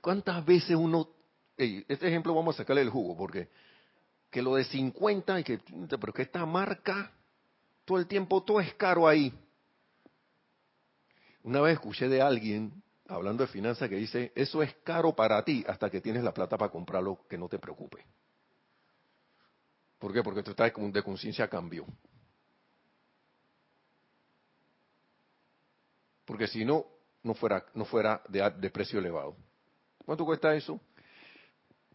[0.00, 1.08] ¿Cuántas veces uno,
[1.56, 3.48] este ejemplo vamos a sacarle el jugo, porque
[4.30, 5.60] que lo de 50 y que,
[6.00, 7.12] pero que esta marca,
[7.84, 9.32] todo el tiempo todo es caro ahí.
[11.42, 15.64] Una vez escuché de alguien hablando de finanzas, que dice, eso es caro para ti
[15.68, 18.04] hasta que tienes la plata para comprarlo, que no te preocupe.
[19.98, 20.22] ¿Por qué?
[20.22, 21.86] Porque tú estás de conciencia cambio.
[26.24, 26.86] Porque si no,
[27.22, 29.36] no fuera, no fuera de, precio elevado.
[30.04, 30.80] ¿Cuánto cuesta eso?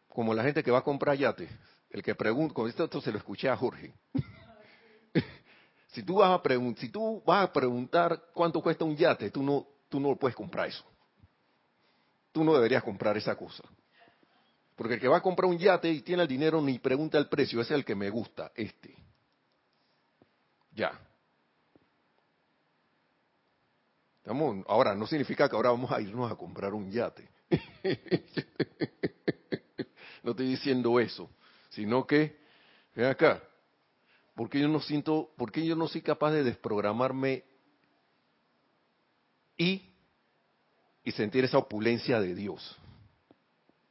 [0.07, 1.49] Como la gente que va a comprar yate.
[1.89, 3.93] El que pregunta, con esto, esto se lo escuché a Jorge.
[5.87, 6.41] si, tú vas a
[6.77, 10.67] si tú vas a preguntar cuánto cuesta un yate, tú no, tú no puedes comprar
[10.67, 10.85] eso
[12.37, 13.63] tú no deberías comprar esa cosa.
[14.75, 17.27] Porque el que va a comprar un yate y tiene el dinero ni pregunta el
[17.27, 18.95] precio, ese es el que me gusta, este.
[20.69, 20.91] Ya.
[24.17, 27.27] Estamos, ahora, no significa que ahora vamos a irnos a comprar un yate.
[30.21, 31.31] no estoy diciendo eso,
[31.69, 32.37] sino que,
[32.93, 33.41] ven acá,
[34.35, 37.45] porque yo no siento, porque yo no soy capaz de desprogramarme
[39.57, 39.96] y
[41.07, 42.75] y sentir esa opulencia de Dios.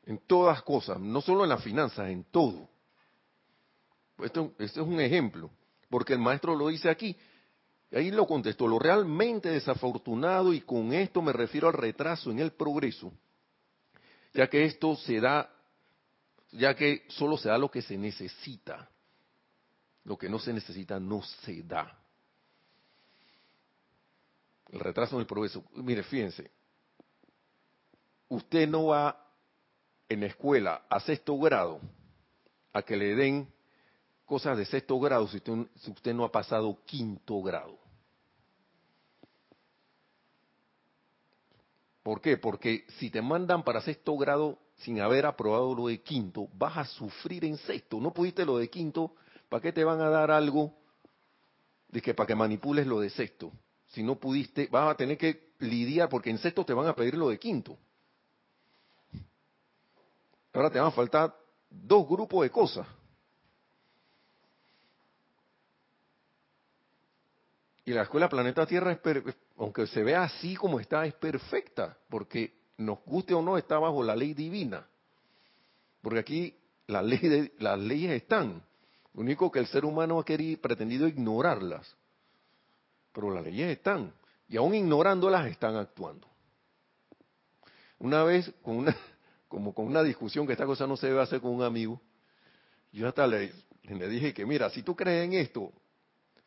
[0.05, 2.68] En todas cosas, no solo en las finanzas, en todo.
[4.18, 5.50] Esto, es un ejemplo,
[5.88, 7.16] porque el maestro lo dice aquí.
[7.90, 12.52] Ahí lo contestó, lo realmente desafortunado, y con esto me refiero al retraso en el
[12.52, 13.11] progreso,
[14.35, 15.50] ya que esto se da,
[16.52, 18.90] ya que solo se da lo que se necesita.
[20.05, 21.98] Lo que no se necesita no se da.
[24.68, 25.64] El retraso en el progreso.
[25.76, 26.50] Mire, fíjense,
[28.28, 29.24] usted no va
[30.08, 31.80] en la escuela a sexto grado
[32.72, 33.48] a que le den
[34.24, 37.78] cosas de sexto grado si usted, no ha pasado quinto grado.
[42.02, 42.36] ¿Por qué?
[42.36, 46.84] Porque si te mandan para sexto grado sin haber aprobado lo de quinto, vas a
[46.84, 48.00] sufrir en sexto.
[48.00, 49.14] No pudiste lo de quinto,
[49.48, 50.72] ¿para qué te van a dar algo
[51.88, 53.52] de que para que manipules lo de sexto?
[53.88, 57.14] Si no pudiste, vas a tener que lidiar porque en sexto te van a pedir
[57.14, 57.78] lo de quinto.
[60.56, 61.36] Ahora te van a faltar
[61.68, 62.86] dos grupos de cosas.
[67.84, 68.98] Y la escuela Planeta Tierra,
[69.58, 74.02] aunque se vea así como está, es perfecta, porque nos guste o no, está bajo
[74.02, 74.86] la ley divina.
[76.00, 78.62] Porque aquí las leyes están.
[79.12, 81.94] Lo único que el ser humano ha querido, pretendido ignorarlas.
[83.12, 84.10] Pero las leyes están.
[84.48, 86.26] Y aún ignorándolas están actuando.
[87.98, 88.96] Una vez, con una,
[89.48, 92.00] como con una discusión que esta cosa no se debe hacer con un amigo,
[92.92, 93.52] yo hasta le,
[93.85, 95.72] le dije que mira, si tú crees en esto,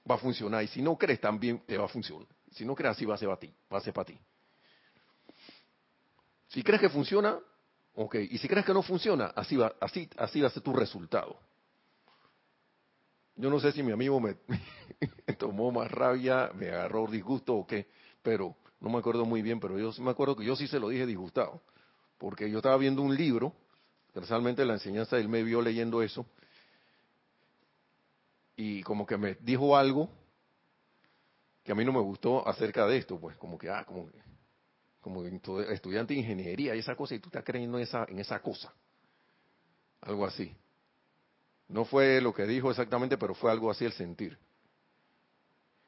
[0.09, 2.27] va a funcionar, y si no crees también te va a funcionar.
[2.51, 4.19] Si no crees así va a ser para ti, va a ser para ti.
[6.47, 7.37] Si crees que funciona,
[7.93, 8.15] ok.
[8.31, 11.37] Y si crees que no funciona, así va, así, así va a ser tu resultado.
[13.35, 14.35] Yo no sé si mi amigo me,
[15.37, 17.87] tomó más rabia, me agarró disgusto o qué,
[18.21, 20.89] pero no me acuerdo muy bien, pero yo me acuerdo que yo sí se lo
[20.89, 21.61] dije disgustado,
[22.19, 23.53] porque yo estaba viendo un libro,
[24.13, 26.25] realmente la enseñanza del me vio leyendo eso,
[28.55, 30.09] y como que me dijo algo
[31.63, 34.09] que a mí no me gustó acerca de esto, pues como que, ah, como,
[34.99, 38.41] como estudiante de ingeniería y esa cosa, y tú estás creyendo en esa, en esa
[38.41, 38.73] cosa,
[40.01, 40.53] algo así.
[41.69, 44.37] No fue lo que dijo exactamente, pero fue algo así el sentir.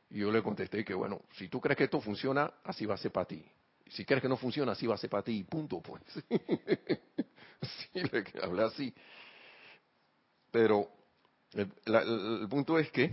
[0.09, 2.97] Y yo le contesté que, bueno, si tú crees que esto funciona, así va a
[2.97, 3.43] ser para ti.
[3.91, 6.01] Si crees que no funciona, así va a ser para ti, punto, pues.
[7.61, 8.93] sí, le hablé así.
[10.51, 10.89] Pero
[11.53, 13.11] el, punto es que,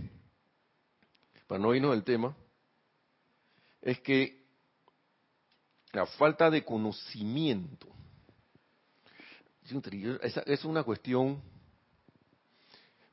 [1.47, 2.35] para no irnos del tema,
[3.81, 4.45] es que
[5.91, 7.87] la falta de conocimiento
[10.45, 11.41] es una cuestión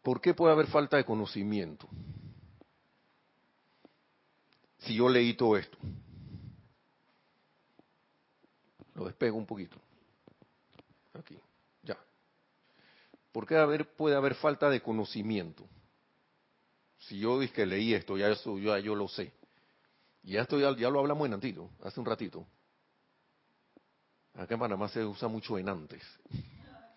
[0.06, 1.88] ¿Por qué puede haber falta de conocimiento?
[4.78, 5.76] Si yo leí todo esto.
[8.96, 9.76] Lo despego un poquito.
[11.12, 11.38] Aquí,
[11.82, 11.98] ya.
[13.30, 15.68] ¿Por qué haber, puede haber falta de conocimiento?
[17.00, 19.32] Si yo dije que leí esto, ya eso ya yo lo sé.
[20.22, 22.46] Y ya esto ya, lo hablamos en antiguo, hace un ratito.
[24.32, 26.02] Acá en Panamá se usa mucho en antes.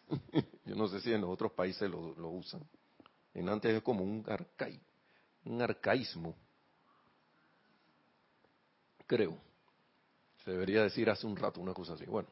[0.65, 2.65] yo no sé si en otros países lo usan.
[3.33, 4.25] En antes es como un,
[5.45, 6.35] un arcaísmo.
[9.05, 9.48] Creo.
[10.49, 12.05] Debería decir hace un rato una cosa así.
[12.05, 12.27] Bueno.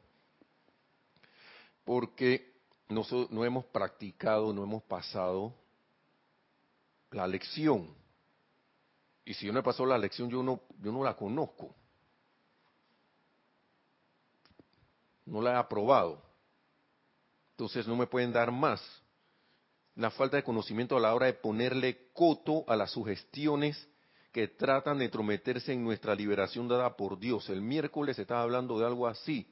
[1.83, 2.53] Porque
[2.89, 5.53] no, no hemos practicado, no hemos pasado
[7.11, 7.95] la lección.
[9.23, 11.75] Y si yo no he pasado la lección, yo no, yo no la conozco.
[15.25, 16.21] No la he aprobado.
[17.51, 18.81] Entonces no me pueden dar más
[19.95, 23.87] la falta de conocimiento a la hora de ponerle coto a las sugestiones
[24.31, 27.49] que tratan de entrometerse en nuestra liberación dada por Dios.
[27.49, 29.47] El miércoles estaba hablando de algo así,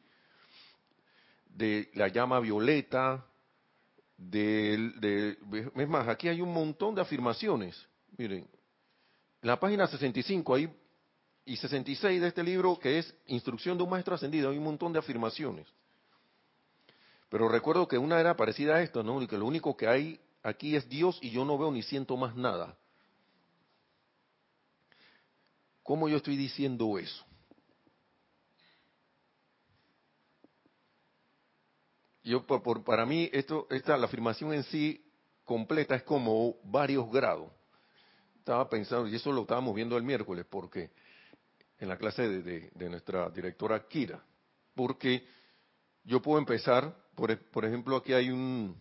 [1.46, 3.26] de la llama violeta,
[4.18, 5.38] de,
[5.76, 7.88] es más, aquí hay un montón de afirmaciones.
[8.18, 8.48] Miren,
[9.42, 10.70] en la página 65 ahí,
[11.46, 14.92] y 66 de este libro, que es Instrucción de un Maestro Ascendido, hay un montón
[14.92, 15.68] de afirmaciones.
[17.30, 19.22] Pero recuerdo que una era parecida a esto, ¿no?
[19.22, 22.18] Y que lo único que hay aquí es Dios y yo no veo ni siento
[22.18, 22.78] más nada.
[25.86, 27.24] ¿Cómo yo estoy diciendo eso?
[32.24, 35.06] Yo, por, para mí, esto, esta, la afirmación en sí
[35.43, 37.52] completa es como varios grados.
[38.39, 40.89] Estaba pensando, y eso lo estábamos viendo el miércoles, porque
[41.78, 44.26] en la clase de, de nuestra directora Kira,
[44.74, 45.24] porque
[46.04, 48.76] yo puedo empezar, por, por ejemplo, aquí hay un,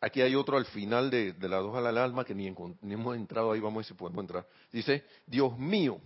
[0.00, 3.60] Aquí hay otro al final de, la dos al alma que ni, hemos entrado ahí,
[3.60, 4.46] vamos a ver si podemos entrar.
[4.70, 5.98] Dice, Dios mío,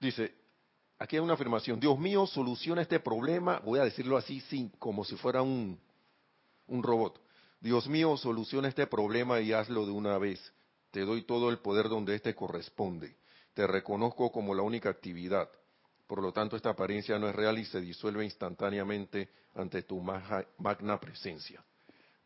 [0.00, 0.34] dice,
[0.98, 5.04] aquí hay una afirmación, Dios mío, soluciona este problema, voy a decirlo así, sin, como
[5.04, 5.78] si fuera un,
[6.66, 7.20] un robot.
[7.60, 10.52] Dios mío, soluciona este problema y hazlo de una vez.
[10.90, 13.16] Te doy todo el poder donde éste corresponde.
[13.54, 15.48] Te reconozco como la única actividad.
[16.06, 21.00] Por lo tanto, esta apariencia no es real y se disuelve instantáneamente ante tu magna
[21.00, 21.64] presencia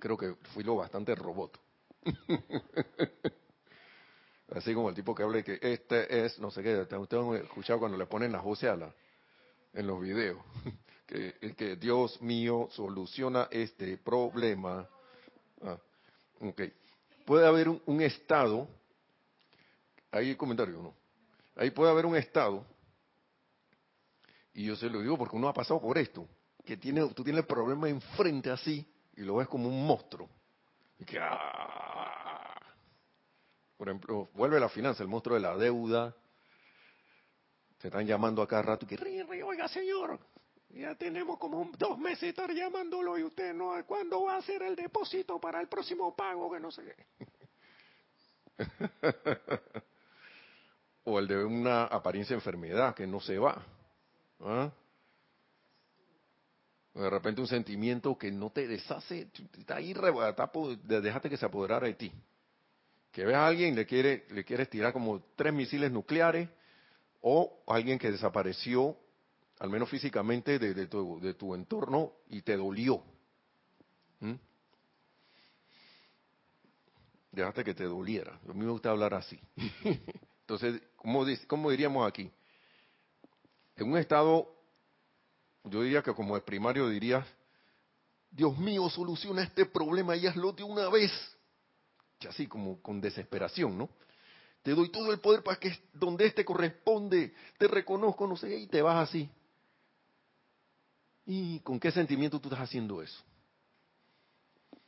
[0.00, 1.60] creo que fui lo bastante robot.
[4.52, 7.78] Así como el tipo que habla que este es, no sé qué, ustedes han escuchado
[7.78, 8.92] cuando le ponen la voces a la,
[9.72, 10.42] en los videos,
[11.06, 14.88] que, que Dios mío soluciona este problema.
[15.62, 15.78] Ah.
[17.24, 18.66] Puede haber un, estado,
[20.10, 20.94] ahí hay comentario, ¿no?
[21.54, 22.64] Ahí puede haber un estado,
[24.54, 26.26] y yo se lo digo porque uno ha pasado por esto,
[26.64, 30.30] que tiene, tú tienes el problema enfrente así, y lo ves como un monstruo.
[30.98, 32.58] Y que, ¡ah!
[33.76, 36.16] Por ejemplo, vuelve la finanza, el monstruo de la deuda.
[37.78, 38.96] Se están llamando a cada rato que,
[39.42, 40.18] oiga señor,
[40.70, 44.62] ya tenemos como dos meses de estar llamándolo y usted no, ¿cuándo va a hacer
[44.62, 46.50] el depósito para el próximo pago?
[46.50, 47.06] Que no sé qué.
[51.04, 53.62] o el de una apariencia de enfermedad que no se va.
[54.40, 54.70] ¿Ah?
[56.94, 59.94] De repente un sentimiento que no te deshace, está ahí,
[60.84, 62.12] déjate que se apoderara de ti.
[63.12, 66.48] Que veas a alguien le quiere, le quieres tirar como tres misiles nucleares,
[67.22, 68.96] o alguien que desapareció,
[69.58, 73.02] al menos físicamente, de, tu, de tu, entorno y te dolió.
[74.20, 74.34] ¿Mm?
[77.32, 78.40] Dejaste que te doliera.
[78.48, 79.38] A mí me gusta hablar así.
[80.40, 82.30] Entonces, ¿cómo, ¿cómo diríamos aquí?
[83.76, 84.59] En un estado
[85.64, 87.26] yo diría que como el primario diría,
[88.30, 91.12] Dios mío, soluciona este problema y hazlo de una vez.
[92.20, 93.88] Y así como con desesperación, ¿no?
[94.62, 98.66] Te doy todo el poder para que donde este corresponde, te reconozco, no sé, y
[98.66, 99.28] te vas así.
[101.26, 103.22] ¿Y con qué sentimiento tú estás haciendo eso?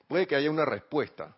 [0.06, 1.34] Puede que haya una respuesta,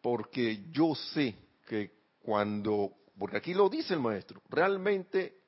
[0.00, 1.34] porque yo sé
[1.66, 1.90] que
[2.20, 5.45] cuando, porque aquí lo dice el maestro, realmente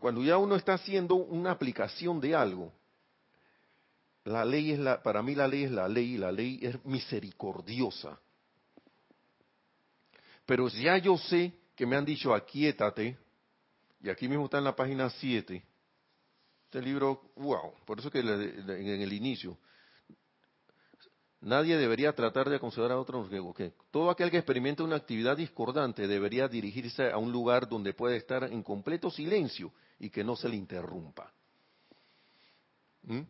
[0.00, 2.72] cuando ya uno está haciendo una aplicación de algo,
[4.24, 8.18] la ley es la, para mí la ley es la ley, la ley es misericordiosa.
[10.46, 13.18] Pero ya yo sé que me han dicho aquíétate,
[14.02, 15.62] y aquí mismo está en la página 7,
[16.64, 19.58] este libro, wow, por eso que en el inicio,
[21.42, 26.06] nadie debería tratar de aconsejar a otros que todo aquel que experimente una actividad discordante
[26.08, 30.48] debería dirigirse a un lugar donde pueda estar en completo silencio y que no se
[30.48, 31.32] le interrumpa.
[33.02, 33.20] ¿Mm?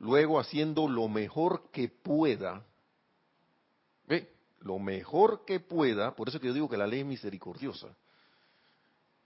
[0.00, 2.66] luego haciendo lo mejor que pueda.
[4.62, 7.96] Lo mejor que pueda, por eso que yo digo que la ley es misericordiosa,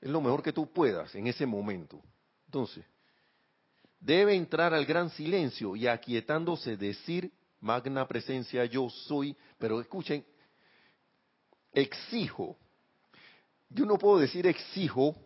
[0.00, 2.00] es lo mejor que tú puedas en ese momento.
[2.46, 2.84] Entonces,
[3.98, 10.24] debe entrar al gran silencio y aquietándose decir, magna presencia yo soy, pero escuchen,
[11.72, 12.56] exijo.
[13.70, 15.16] Yo no puedo decir exijo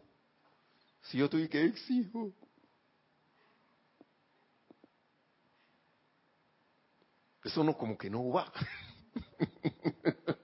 [1.02, 2.32] si yo estoy que exijo.
[7.44, 8.52] Eso no como que no va.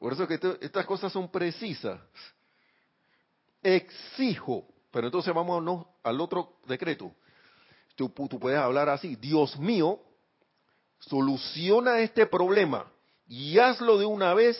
[0.00, 2.00] Por eso que estas cosas son precisas.
[3.62, 7.14] Exijo, pero entonces vámonos al otro decreto.
[7.94, 10.00] Tú, tú puedes hablar así, Dios mío,
[11.00, 12.90] soluciona este problema
[13.26, 14.56] y hazlo de una vez,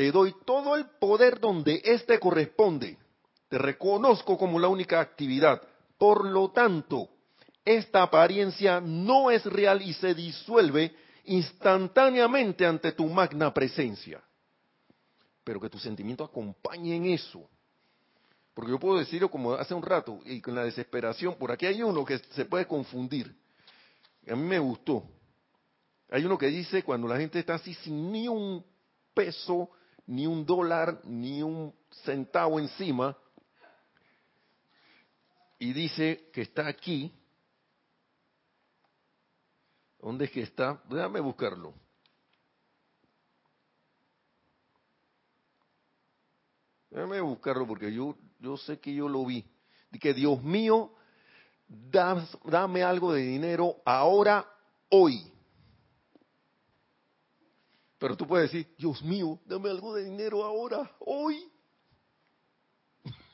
[0.00, 2.96] te doy todo el poder donde éste corresponde.
[3.50, 5.60] Te reconozco como la única actividad.
[5.98, 7.10] Por lo tanto,
[7.66, 10.96] esta apariencia no es real y se disuelve
[11.26, 14.22] instantáneamente ante tu magna presencia.
[15.44, 17.46] Pero que tu sentimiento acompañe en eso.
[18.54, 21.82] Porque yo puedo decirlo como hace un rato, y con la desesperación, por aquí hay
[21.82, 23.36] uno que se puede confundir.
[24.26, 25.04] A mí me gustó.
[26.10, 28.64] Hay uno que dice cuando la gente está así sin ni un
[29.12, 29.68] peso,
[30.10, 33.16] ni un dólar, ni un centavo encima,
[35.58, 37.12] y dice que está aquí,
[40.02, 40.82] ¿Dónde es que está?
[40.88, 41.74] Déjame buscarlo.
[46.88, 49.44] Déjame buscarlo porque yo, yo sé que yo lo vi.
[50.00, 50.94] Que Dios mío,
[51.68, 54.46] dame algo de dinero ahora,
[54.88, 55.30] hoy.
[58.00, 61.52] Pero tú puedes decir, Dios mío, dame algo de dinero ahora, hoy.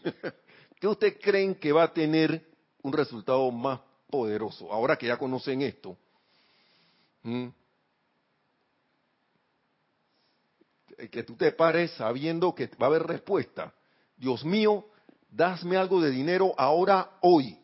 [0.81, 2.45] ¿Qué ustedes creen que va a tener
[2.83, 4.73] un resultado más poderoso?
[4.73, 5.97] Ahora que ya conocen esto.
[7.23, 7.47] Mm.
[11.13, 13.73] Que tú te pares sabiendo que va a haber respuesta.
[14.17, 14.85] Dios mío,
[15.31, 17.57] dasme algo de dinero ahora, hoy.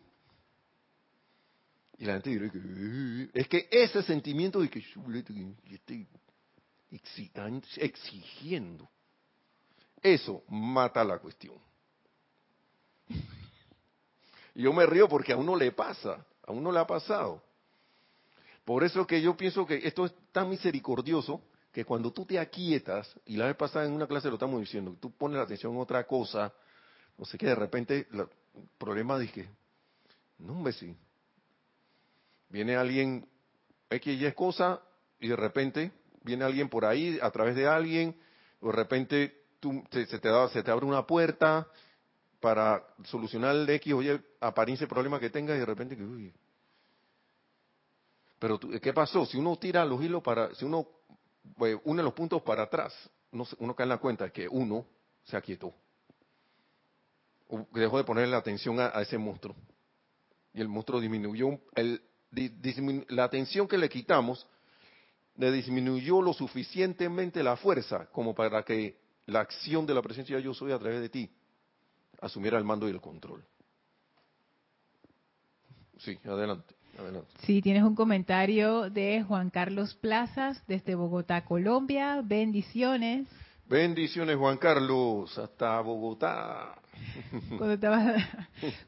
[1.99, 4.81] Y la gente dirá que es que ese sentimiento de que
[7.76, 8.88] exigiendo,
[10.03, 11.57] eso mata la cuestión.
[14.55, 17.43] Y yo me río porque a uno le pasa, a uno le ha pasado.
[18.64, 23.12] Por eso que yo pienso que esto es tan misericordioso que cuando tú te aquietas,
[23.24, 25.80] y la vez pasada en una clase lo estamos diciendo, tú pones la atención en
[25.80, 26.53] otra cosa,
[27.16, 28.28] no sé qué, de repente el
[28.76, 29.49] problema que,
[30.38, 30.95] no hombre, sí.
[32.51, 33.26] Viene alguien,
[33.88, 34.82] X y es cosa,
[35.18, 35.93] y de repente
[36.25, 38.16] viene alguien por ahí, a través de alguien,
[38.61, 39.43] o de repente
[39.91, 41.66] se, te da, se te abre una puerta
[42.41, 46.33] para solucionar el X o Y apariencia problema que tengas y de repente, uy,
[48.43, 49.25] pero ¿qué pasó?
[49.25, 50.89] Si uno tira los hilos para, si uno
[51.57, 52.93] pues, une los puntos para atrás,
[53.31, 54.85] uno, cae en la cuenta de que uno
[55.23, 55.73] se aquietó.
[57.73, 59.55] dejó de ponerle atención a, ese monstruo.
[60.53, 62.03] Y el monstruo disminuyó, el,
[63.11, 64.45] la atención que le quitamos
[65.37, 70.43] le disminuyó lo suficientemente la fuerza como para que la acción de la presencia de
[70.43, 71.30] yo soy a través de ti
[72.20, 73.45] asumiera el mando y el control.
[75.99, 76.74] Sí, adelante.
[77.47, 82.20] Sí, tienes un comentario de Juan Carlos Plazas desde Bogotá, Colombia.
[82.22, 83.26] Bendiciones.
[83.68, 86.74] Bendiciones, Juan Carlos, hasta Bogotá.
[87.49, 88.24] Cuando estabas,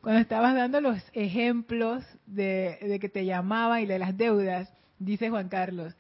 [0.03, 5.30] cuando estabas dando los ejemplos de, de que te llamaban y de las deudas, dice
[5.30, 5.95] Juan Carlos,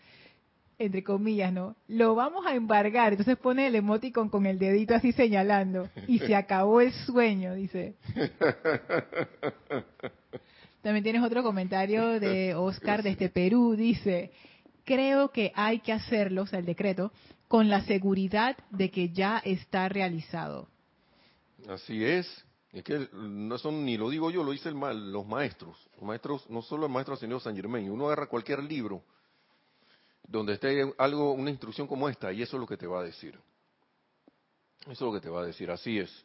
[0.78, 1.76] entre comillas, ¿no?
[1.88, 3.12] Lo vamos a embargar.
[3.12, 5.88] Entonces pone el emoticon con el dedito así señalando.
[6.06, 7.94] Y se acabó el sueño, dice.
[10.82, 13.74] También tienes otro comentario de Oscar desde Perú.
[13.76, 14.32] Dice,
[14.84, 17.12] creo que hay que hacerlo, o sea, el decreto,
[17.48, 20.68] con la seguridad de que ya está realizado.
[21.68, 22.44] Así es.
[22.72, 24.78] Es que no son, ni lo digo yo, lo dicen
[25.12, 25.78] los maestros.
[25.94, 27.88] Los maestros, no solo el maestro señor San Germain.
[27.88, 29.04] Uno agarra cualquier libro
[30.26, 33.04] donde esté algo, una instrucción como esta, y eso es lo que te va a
[33.04, 33.38] decir.
[34.82, 36.24] Eso es lo que te va a decir, así es.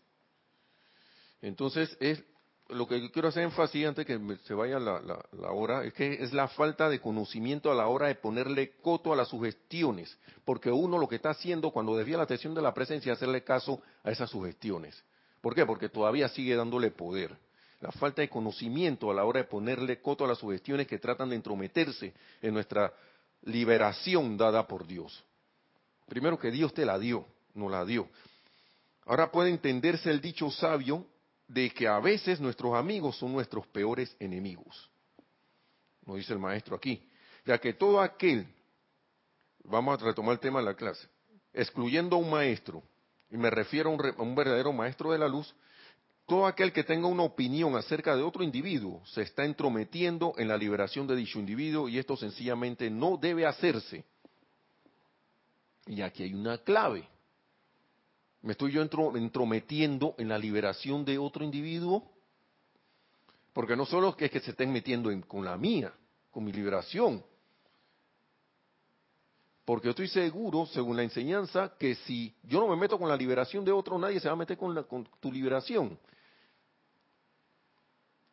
[1.42, 2.24] Entonces, es
[2.70, 6.34] lo que quiero hacer énfasis antes que se vaya la, la, hora, es que es
[6.34, 10.98] la falta de conocimiento a la hora de ponerle coto a las sugestiones, porque uno
[10.98, 14.12] lo que está haciendo cuando desvía la atención de la presencia es hacerle caso a
[14.12, 15.04] esas sugestiones.
[15.42, 15.66] ¿Por qué?
[15.66, 17.36] Porque todavía sigue dándole poder.
[17.80, 21.30] La falta de conocimiento a la hora de ponerle coto a las sugestiones que tratan
[21.30, 22.94] de entrometerse en nuestra
[23.44, 25.24] liberación dada por Dios.
[26.08, 28.10] Primero que Dios te la dio, no la dio.
[29.06, 31.06] Ahora puede entenderse el dicho sabio
[31.48, 34.90] de que a veces nuestros amigos son nuestros peores enemigos.
[36.06, 37.08] Nos dice el maestro aquí.
[37.46, 38.48] Ya que todo aquel,
[39.64, 41.08] vamos a retomar el tema de la clase,
[41.54, 42.84] excluyendo a un maestro,
[43.32, 45.56] y me refiero a un, a un verdadero maestro de la luz,
[46.30, 50.56] todo aquel que tenga una opinión acerca de otro individuo se está entrometiendo en la
[50.56, 54.06] liberación de dicho individuo y esto sencillamente no debe hacerse.
[55.88, 57.06] Y aquí hay una clave.
[58.44, 62.10] ¿Me estoy yo entrometiendo en la liberación de otro individuo?
[63.52, 65.92] Porque no solo es que se estén metiendo con la mía,
[66.30, 67.24] con mi liberación.
[69.66, 73.66] Porque estoy seguro, según la enseñanza, que si yo no me meto con la liberación
[73.66, 75.98] de otro, nadie se va a meter con, con tu liberación.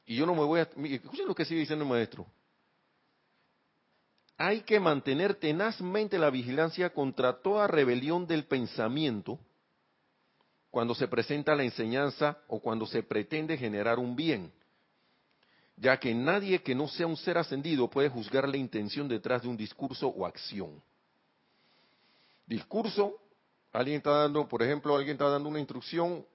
[0.07, 0.63] Y yo no me voy a...
[0.63, 2.27] Escuchen lo que sigue diciendo el maestro.
[4.39, 9.39] Hay que mantener tenazmente la vigilancia contra toda rebelión del pensamiento
[10.71, 14.53] cuando se presenta la enseñanza o cuando se pretende generar un bien,
[15.77, 19.49] ya que nadie que no sea un ser ascendido puede juzgar la intención detrás de
[19.49, 20.83] un discurso o acción.
[22.47, 23.17] Discurso,
[23.73, 26.27] alguien está dando, por ejemplo, alguien está dando una instrucción,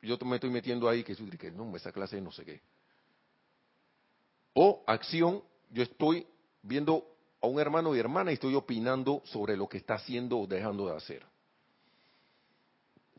[0.00, 2.62] yo me estoy metiendo ahí que, que no, esa clase no sé qué.
[4.60, 5.40] O acción,
[5.70, 6.26] yo estoy
[6.62, 7.06] viendo
[7.40, 10.88] a un hermano y hermana y estoy opinando sobre lo que está haciendo o dejando
[10.88, 11.24] de hacer.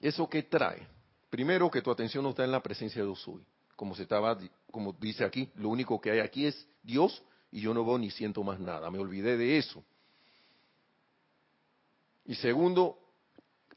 [0.02, 0.86] ¿Eso qué trae?
[1.30, 3.42] Primero que tu atención no está en la presencia de Dios hoy.
[3.78, 4.38] Como se estaba,
[4.70, 7.24] como dice aquí, lo único que hay aquí es Dios
[7.54, 8.92] y yo no veo ni siento más nada.
[8.92, 9.82] Me olvidé de eso.
[12.26, 13.00] Y segundo,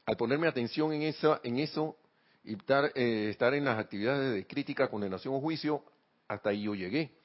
[0.05, 1.95] al ponerme atención en, esa, en eso
[2.43, 5.81] y estar, eh, estar en las actividades de crítica, condenación o juicio,
[6.27, 7.22] hasta ahí yo llegué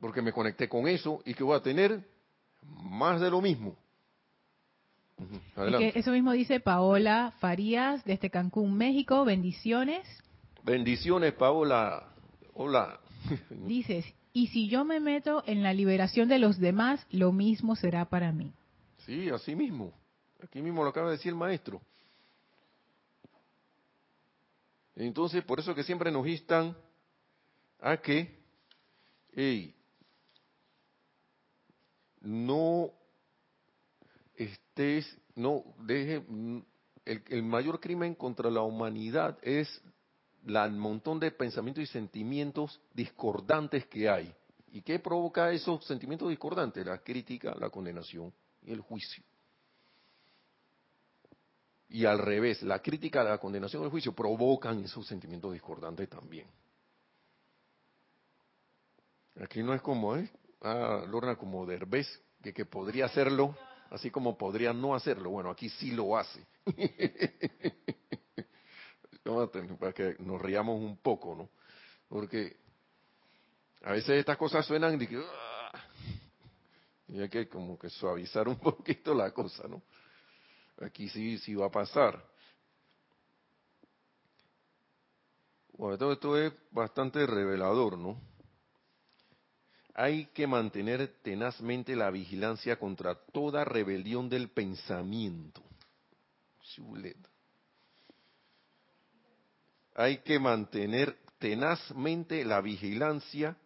[0.00, 2.00] porque me conecté con eso y que voy a tener
[2.62, 3.76] más de lo mismo.
[5.94, 9.24] eso mismo dice Paola Farías desde Cancún, México.
[9.24, 10.06] Bendiciones.
[10.62, 12.12] Bendiciones, Paola.
[12.54, 13.00] Hola.
[13.50, 18.04] Dices, y si yo me meto en la liberación de los demás, lo mismo será
[18.04, 18.52] para mí.
[19.06, 19.92] Sí, así mismo.
[20.42, 21.80] Aquí mismo lo acaba de decir el maestro.
[24.94, 26.76] Entonces, por eso que siempre nos instan
[27.80, 28.38] a que,
[29.32, 29.74] hey,
[32.26, 32.90] no
[34.34, 36.22] estés, no deje,
[37.04, 39.80] el, mayor crimen contra la humanidad es
[40.44, 44.34] el montón de pensamientos y sentimientos discordantes que hay.
[44.72, 46.84] ¿Y qué provoca esos sentimientos discordantes?
[46.84, 49.24] La crítica, la condenación y el juicio.
[51.88, 56.46] Y al revés, la crítica, la condenación y el juicio provocan esos sentimientos discordantes también.
[59.40, 60.28] Aquí no es como, ¿eh?
[60.62, 62.06] Ah, Lorna como Derbez,
[62.42, 63.56] que, que podría hacerlo,
[63.90, 65.30] así como podría no hacerlo.
[65.30, 66.46] Bueno, aquí sí lo hace.
[69.80, 71.50] Para que nos riamos un poco, ¿no?
[72.08, 72.56] Porque
[73.82, 75.72] a veces estas cosas suenan que, ah",
[77.08, 79.82] y hay que como que suavizar un poquito la cosa, ¿no?
[80.80, 82.22] Aquí sí, sí va a pasar.
[85.72, 88.20] Bueno, todo esto es bastante revelador, ¿no?
[89.98, 95.62] Hay que mantener tenazmente la vigilancia contra toda rebelión del pensamiento.
[99.94, 103.56] Hay que mantener tenazmente la vigilancia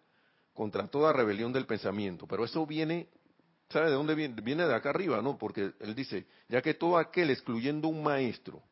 [0.54, 2.28] contra toda rebelión del pensamiento.
[2.28, 3.08] Pero eso viene,
[3.68, 4.40] ¿sabe de dónde viene?
[4.40, 5.36] Viene de acá arriba, ¿no?
[5.36, 8.62] Porque él dice, ya que todo aquel, excluyendo un maestro,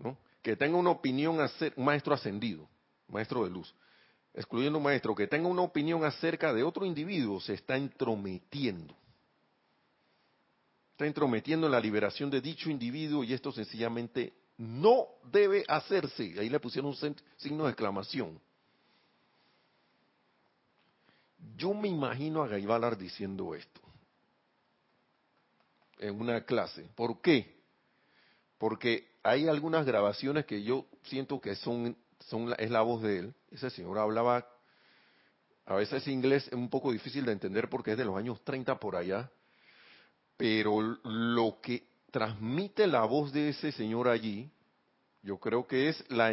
[0.00, 0.16] ¿no?
[0.40, 1.38] Que tenga una opinión,
[1.76, 2.66] un maestro ascendido,
[3.08, 3.74] maestro de luz,
[4.38, 8.94] excluyendo un maestro, que tenga una opinión acerca de otro individuo, se está entrometiendo.
[10.92, 16.36] está entrometiendo en la liberación de dicho individuo y esto sencillamente no debe hacerse.
[16.38, 18.40] Ahí le pusieron un signo de exclamación.
[21.56, 23.80] Yo me imagino a Gaibalar diciendo esto
[25.98, 26.88] en una clase.
[26.94, 27.56] ¿Por qué?
[28.56, 33.34] Porque hay algunas grabaciones que yo siento que son, son es la voz de él.
[33.50, 34.46] Ese señor hablaba,
[35.66, 38.78] a veces inglés es un poco difícil de entender porque es de los años 30
[38.78, 39.30] por allá,
[40.36, 44.50] pero lo que transmite la voz de ese señor allí,
[45.22, 46.30] yo creo que es la,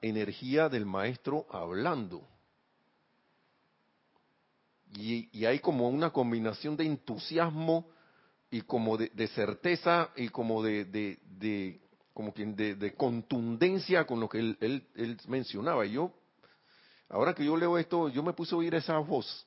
[0.00, 2.26] energía del maestro hablando.
[4.94, 7.88] Y, hay como una combinación de entusiasmo
[8.50, 11.80] y como de, certeza y como de,
[12.12, 15.86] como quien de, contundencia con lo que él, él, él mencionaba.
[15.86, 16.12] Y yo,
[17.08, 19.46] ahora que yo leo esto, yo me puse a oír esa voz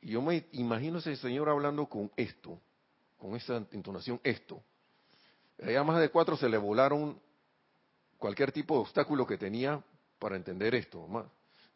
[0.00, 2.60] y yo me imagino ese señor hablando con esto,
[3.18, 4.62] con esa entonación, esto.
[5.76, 7.20] A más de cuatro se le volaron
[8.16, 9.82] cualquier tipo de obstáculo que tenía
[10.18, 11.06] para entender esto.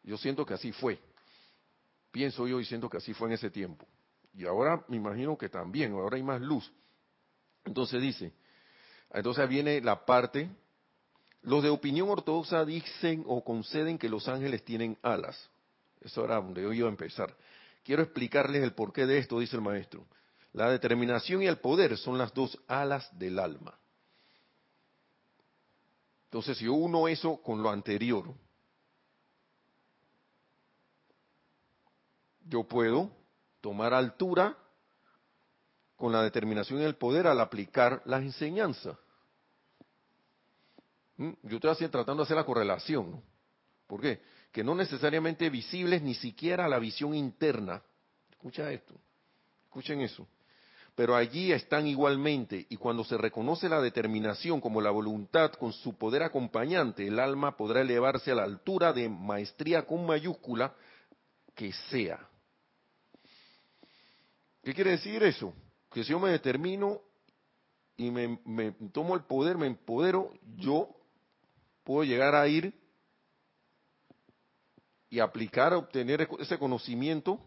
[0.02, 0.98] Yo siento que así fue.
[2.10, 3.86] Pienso yo y siento que así fue en ese tiempo.
[4.32, 6.72] Y ahora me imagino que también, ahora hay más luz.
[7.64, 8.32] Entonces dice,
[9.14, 10.50] entonces viene la parte,
[11.42, 15.50] los de opinión ortodoxa dicen o conceden que los ángeles tienen alas.
[16.00, 17.34] Eso era donde yo iba a empezar.
[17.84, 20.04] Quiero explicarles el porqué de esto, dice el maestro.
[20.52, 23.78] La determinación y el poder son las dos alas del alma.
[26.24, 28.34] Entonces, si yo uno eso con lo anterior,
[32.46, 33.10] yo puedo
[33.60, 34.56] tomar altura
[35.96, 38.96] con la determinación y el poder al aplicar las enseñanzas.
[41.16, 41.30] ¿Mm?
[41.42, 43.22] Yo estoy así tratando de hacer la correlación.
[43.86, 44.20] ¿Por qué?
[44.54, 47.82] que no necesariamente visibles ni siquiera a la visión interna.
[48.30, 48.94] Escucha esto,
[49.64, 50.28] escuchen eso.
[50.94, 55.98] Pero allí están igualmente, y cuando se reconoce la determinación como la voluntad con su
[55.98, 60.72] poder acompañante, el alma podrá elevarse a la altura de maestría con mayúscula
[61.56, 62.24] que sea.
[64.62, 65.52] ¿Qué quiere decir eso?
[65.90, 67.00] Que si yo me determino
[67.96, 70.93] y me tomo el poder, me empodero, yo
[71.84, 72.74] puedo llegar a ir
[75.10, 77.38] y aplicar, obtener ese conocimiento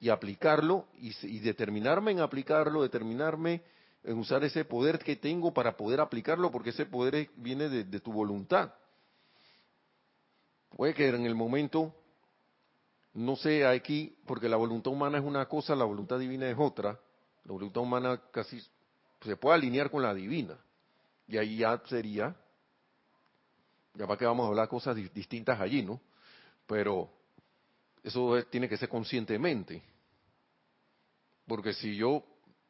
[0.00, 3.62] y aplicarlo y, determinarme en aplicarlo, determinarme
[4.02, 8.12] en usar ese poder que tengo para poder aplicarlo, porque ese poder viene de, tu
[8.12, 8.74] voluntad.
[10.70, 11.94] Puede que en el momento,
[13.14, 16.98] no sé aquí, porque la voluntad humana es una cosa, la voluntad divina es otra,
[17.44, 18.60] la voluntad humana casi
[19.20, 20.58] se puede alinear con la divina.
[21.28, 22.34] Y ahí ya sería,
[23.94, 26.00] ya para que vamos a hablar cosas distintas allí, ¿no?
[26.66, 27.10] Pero
[28.02, 29.82] eso tiene que ser conscientemente.
[31.46, 32.24] Porque si yo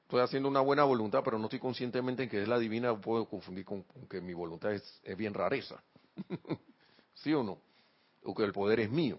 [0.05, 3.27] estoy haciendo una buena voluntad, pero no estoy conscientemente en que es la divina, puedo
[3.27, 5.83] confundir con, que mi voluntad es, es bien rareza.
[7.15, 7.59] ¿Sí o no?
[8.25, 9.19] O que el poder es mío.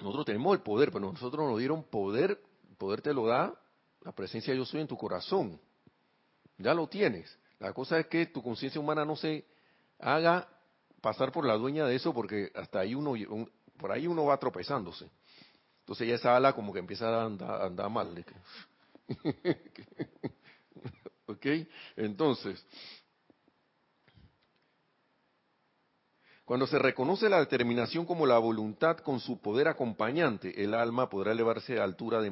[0.00, 3.54] Nosotros tenemos el poder, pero nosotros nos dieron poder, el poder te lo da
[4.02, 5.58] la presencia de yo soy en tu corazón.
[6.58, 7.38] Ya lo tienes.
[7.64, 9.46] La cosa es que tu conciencia humana no se
[9.98, 10.46] haga
[11.00, 13.14] pasar por la dueña de eso porque hasta ahí uno,
[13.78, 15.08] por ahí uno va tropezándose.
[15.80, 18.22] Entonces ya esa ala como que empieza a andar, mal.
[21.26, 21.46] ¿Ok?
[21.96, 22.62] Entonces,
[26.44, 31.32] cuando se reconoce la determinación como la voluntad con su poder acompañante, el alma podrá
[31.32, 32.30] elevarse a, altura de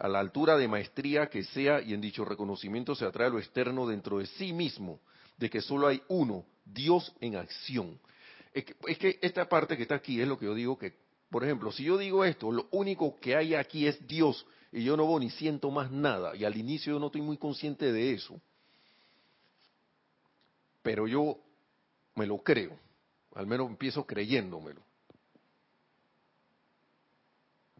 [0.00, 3.86] a la altura de maestría que sea y en dicho reconocimiento se atrae lo externo
[3.86, 4.98] dentro de sí mismo,
[5.36, 8.00] de que solo hay uno, Dios en acción.
[8.54, 8.64] Es
[8.98, 10.94] que, esta parte que está aquí es lo que yo digo que,
[11.28, 14.96] por ejemplo, si yo digo esto, lo único que hay aquí es Dios y yo
[14.96, 18.14] no voy ni siento más nada y al inicio yo no estoy muy consciente de
[18.14, 18.40] eso,
[20.82, 21.36] pero yo
[22.14, 22.78] me lo creo,
[23.34, 24.80] al menos empiezo creyéndomelo.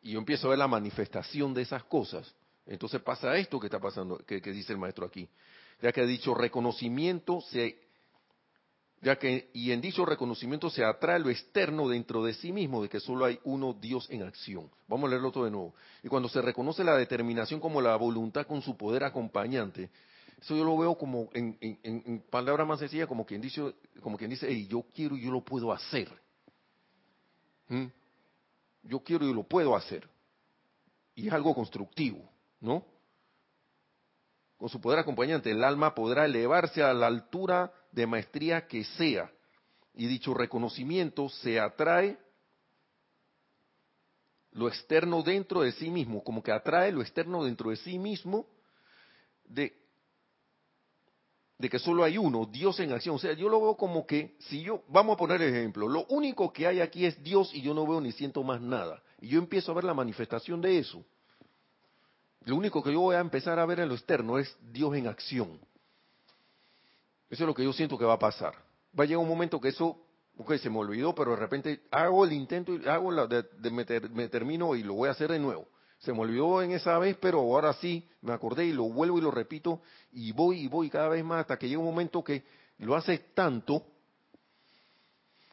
[0.02, 2.34] Y yo empiezo a ver la manifestación de esas cosas.
[2.66, 5.28] Entonces pasa esto que está pasando, que, dice el maestro aquí.
[5.82, 7.88] Ya que ha dicho reconocimiento se
[9.02, 12.90] ya que y en dicho reconocimiento se atrae lo externo dentro de sí mismo de
[12.90, 14.70] que solo hay uno Dios en acción.
[14.88, 15.74] Vamos a leerlo todo de nuevo.
[16.02, 19.88] Y cuando se reconoce la determinación como la voluntad con su poder acompañante,
[20.40, 24.30] eso yo lo veo como en, en, palabras más sencillas, como quien dice, como quien
[24.30, 26.08] dice, hey, yo quiero y yo lo puedo hacer.
[27.68, 27.86] ¿Mm?
[28.82, 30.08] Yo quiero y lo puedo hacer.
[31.14, 32.84] Y es algo constructivo, ¿no?
[34.56, 39.30] Con su poder acompañante, el alma podrá elevarse a la altura de maestría que sea.
[39.94, 42.18] Y dicho reconocimiento se atrae
[44.52, 48.46] lo externo dentro de sí mismo, como que atrae lo externo dentro de sí mismo
[49.44, 49.79] de,
[51.60, 53.16] de que solo hay uno, Dios en acción.
[53.16, 56.50] O sea, yo lo veo como que, si yo, vamos a poner ejemplo, lo único
[56.54, 59.02] que hay aquí es Dios y yo no veo ni siento más nada.
[59.20, 61.04] Y yo empiezo a ver la manifestación de eso.
[62.46, 65.06] Lo único que yo voy a empezar a ver en lo externo es Dios en
[65.06, 65.60] acción.
[67.28, 68.54] Eso es lo que yo siento que va a pasar.
[68.98, 69.98] Va a llegar un momento que eso,
[70.38, 74.28] ok, se me olvidó, pero de repente hago el intento y hago la, de, me,
[74.28, 75.68] termino y lo voy a hacer de nuevo.
[76.00, 79.22] Se me olvidó en esa vez, pero ahora sí me acordé y lo vuelvo y
[79.22, 79.82] lo repito
[80.12, 82.42] y voy y voy cada vez más hasta que llega un momento que
[82.78, 83.84] lo haces tanto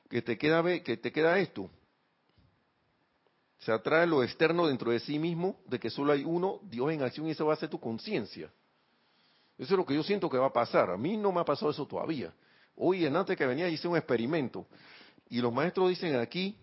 [0.10, 1.70] que te queda que te queda esto.
[3.60, 7.02] Se atrae lo externo dentro de sí mismo, de que solo hay uno, Dios en
[7.02, 8.52] acción, y eso va a ser tu conciencia.
[9.58, 10.92] Eso es lo que yo siento que va a pasar.
[10.92, 12.32] A mí no me ha pasado eso todavía.
[12.76, 14.68] Hoy, en antes que venía, hice un experimento.
[15.30, 16.56] Y los maestros dicen aquí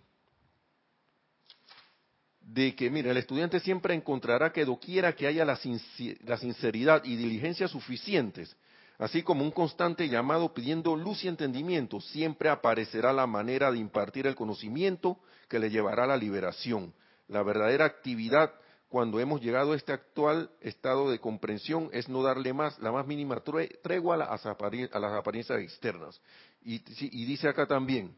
[2.47, 7.69] de que, mira, el estudiante siempre encontrará que doquiera que haya la, sinceridad y diligencia
[7.69, 8.57] suficientes,
[8.99, 14.27] así como un constante llamado pidiendo luz y entendimiento, siempre aparecerá la manera de impartir
[14.27, 15.19] el conocimiento
[15.49, 16.93] que le llevará a la liberación.
[17.29, 18.53] La verdadera actividad
[18.89, 23.07] cuando hemos llegado a este actual estado de comprensión es no darle más la más
[23.07, 23.43] mínima
[23.83, 26.21] tregua a las, apariencias externas.
[26.63, 28.15] Y, y dice acá también,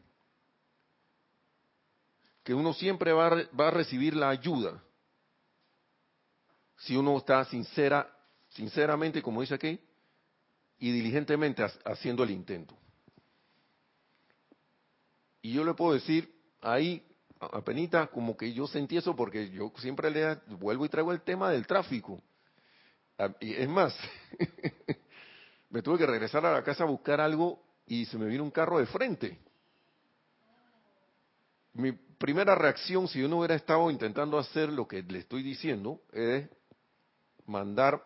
[2.47, 4.81] que uno siempre va a, recibir la ayuda
[6.77, 8.09] si uno está sincera,
[8.51, 9.77] sinceramente, como dice aquí,
[10.79, 12.73] y diligentemente haciendo el intento.
[15.41, 17.05] Y yo le puedo decir ahí,
[17.37, 21.51] apenas como que yo sentí eso porque yo siempre le vuelvo y traigo el tema
[21.51, 22.21] del tráfico.
[23.17, 23.93] Ah, y es más,
[25.69, 28.51] me tuve que regresar a la casa a buscar algo y se me vino un
[28.51, 29.37] carro de frente.
[31.77, 36.01] Mi primera reacción, si yo no hubiera estado intentando hacer lo que le estoy diciendo,
[36.11, 36.49] es
[37.45, 38.03] mandar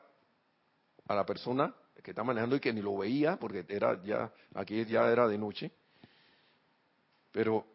[1.07, 4.83] a la persona que está manejando y que ni lo veía, porque era ya, aquí
[4.83, 5.71] ya era de noche.
[7.31, 7.65] Pero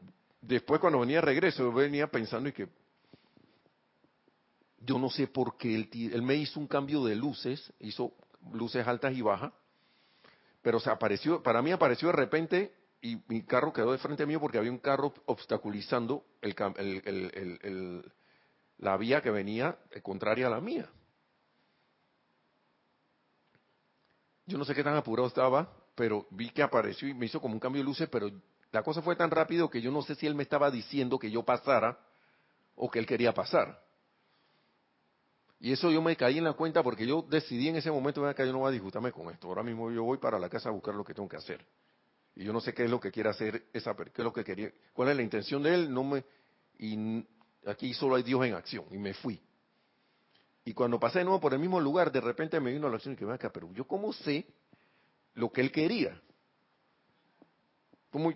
[0.43, 2.69] después cuando venía de regreso, yo venía pensando y que
[4.81, 8.13] yo no sé por qué él, él me hizo un cambio de luces, hizo
[8.53, 9.51] luces altas y bajas,
[10.61, 12.75] pero se apareció, para mí apareció de repente
[13.07, 16.25] y mi carro quedó de frente mío porque había un carro obstaculizando
[18.79, 20.91] la vía que venía contraria a la mía.
[24.47, 27.55] Yo no sé qué tan apurado estaba, pero vi que apareció y me hizo como
[27.55, 28.29] un cambio de luces, pero
[28.73, 31.31] la cosa fue tan rápido que yo no sé si él me estaba diciendo que
[31.31, 31.99] yo pasara
[32.75, 33.85] o que él quería pasar.
[35.61, 38.47] Y eso yo me caí en la cuenta porque yo decidí en ese momento que
[38.47, 39.47] yo no voy a disfrutarme con esto.
[39.47, 41.65] Ahora mismo yo voy para la casa a buscar lo que tengo que hacer.
[42.37, 44.45] Y yo no sé qué es lo que quiere hacer esa qué es lo que
[44.45, 46.25] quería, cuál es la intención de él, no me
[46.79, 47.27] y
[47.67, 49.41] aquí solo hay Dios en acción y me fui.
[50.65, 53.15] Y cuando pasé de nuevo por el mismo lugar, de repente me vino la acción
[53.15, 54.47] y que me acá, pero yo cómo sé
[55.35, 56.21] lo que él quería.
[58.11, 58.33] Como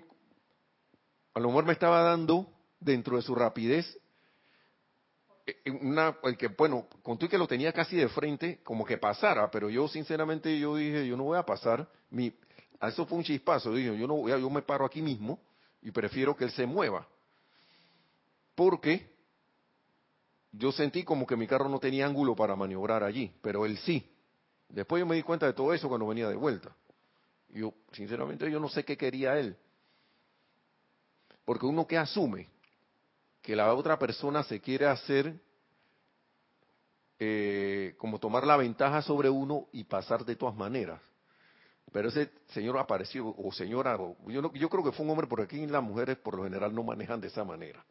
[1.34, 3.98] a lo mejor me estaba dando dentro de su rapidez
[5.46, 9.50] eh, una el que bueno, conté que lo tenía casi de frente, como que pasara,
[9.50, 12.32] pero yo sinceramente yo dije, yo no voy a pasar, mi
[12.80, 13.72] a eso fue un chispazo.
[13.74, 15.38] Dije, yo, no, yo me paro aquí mismo
[15.82, 17.06] y prefiero que él se mueva.
[18.54, 19.08] Porque
[20.52, 24.10] yo sentí como que mi carro no tenía ángulo para maniobrar allí, pero él sí.
[24.68, 26.74] Después yo me di cuenta de todo eso cuando venía de vuelta.
[27.50, 29.56] Yo, sinceramente, yo no sé qué quería él.
[31.44, 32.48] Porque uno que asume
[33.42, 35.34] que la otra persona se quiere hacer
[37.18, 41.00] eh, como tomar la ventaja sobre uno y pasar de todas maneras.
[41.92, 45.66] Pero ese señor apareció, o señora, yo, yo creo que fue un hombre, porque aquí
[45.66, 47.84] las mujeres por lo general no manejan de esa manera.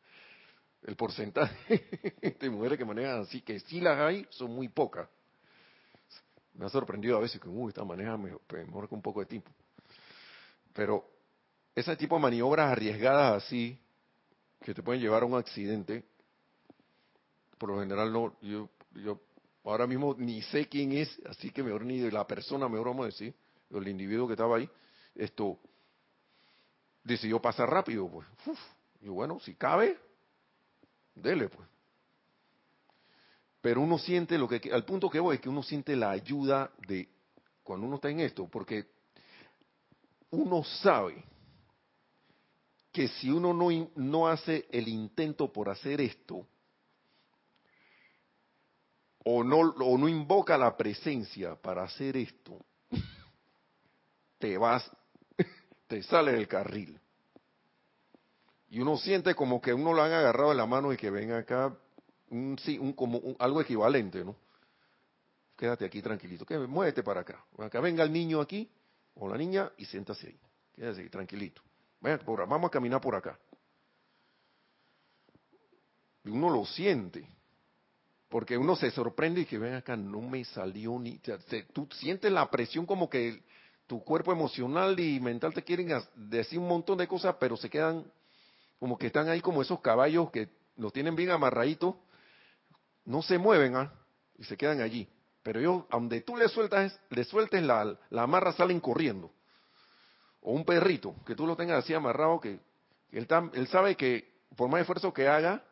[0.83, 5.09] El porcentaje de mujeres que manejan así, que sí las hay, son muy pocas.
[6.53, 9.25] Me ha sorprendido a veces que, uy, esta maneja mejor, mejor con un poco de
[9.25, 9.51] tiempo.
[10.73, 11.05] Pero
[11.75, 13.77] ese tipo de maniobras arriesgadas así,
[14.61, 16.05] que te pueden llevar a un accidente,
[17.57, 19.19] por lo general no, yo, yo
[19.65, 23.03] ahora mismo ni sé quién es, así que mejor ni de la persona, mejor vamos
[23.03, 23.33] a decir,
[23.71, 24.69] el individuo que estaba ahí,
[25.15, 25.59] esto
[27.03, 28.27] decidió pasar rápido, pues.
[29.01, 29.97] y bueno, si cabe,
[31.15, 31.67] dele, pues.
[33.61, 36.71] Pero uno siente lo que, al punto que voy, es que uno siente la ayuda
[36.87, 37.09] de,
[37.63, 38.87] cuando uno está en esto, porque
[40.31, 41.23] uno sabe
[42.91, 46.47] que si uno no, no hace el intento por hacer esto,
[49.25, 52.65] o no, o no invoca la presencia para hacer esto,
[54.39, 54.89] te vas,
[55.87, 56.99] te sale del carril.
[58.69, 61.31] Y uno siente como que uno lo han agarrado de la mano y que ven
[61.31, 61.75] acá,
[62.29, 64.35] un, sí, un, como algo equivalente, ¿no?
[65.57, 67.43] Quédate aquí tranquilito, que muévete para acá.
[67.57, 68.69] Acá venga el niño aquí
[69.15, 70.39] o la niña y siéntase ahí.
[70.73, 71.61] Quédate ahí tranquilito.
[71.99, 73.37] vamos a caminar por acá.
[76.23, 77.27] Y uno lo siente.
[78.29, 81.19] Porque uno se sorprende y que ven acá, no me salió ni...
[81.73, 83.43] tú sientes la presión como que
[83.89, 88.05] tu cuerpo emocional y mental te quieren decir un montón de cosas, pero se quedan
[88.79, 91.95] como que están ahí como esos caballos que los tienen bien amarraditos,
[93.03, 93.91] no se mueven ¿ah?
[94.37, 95.09] y se quedan allí.
[95.41, 99.31] Pero yo, donde tú le sueltas, le sueltes la, la amarra, salen corriendo.
[100.41, 102.59] O un perrito, que tú lo tengas así amarrado, que
[103.11, 105.63] él, sabe que por más esfuerzo que haga,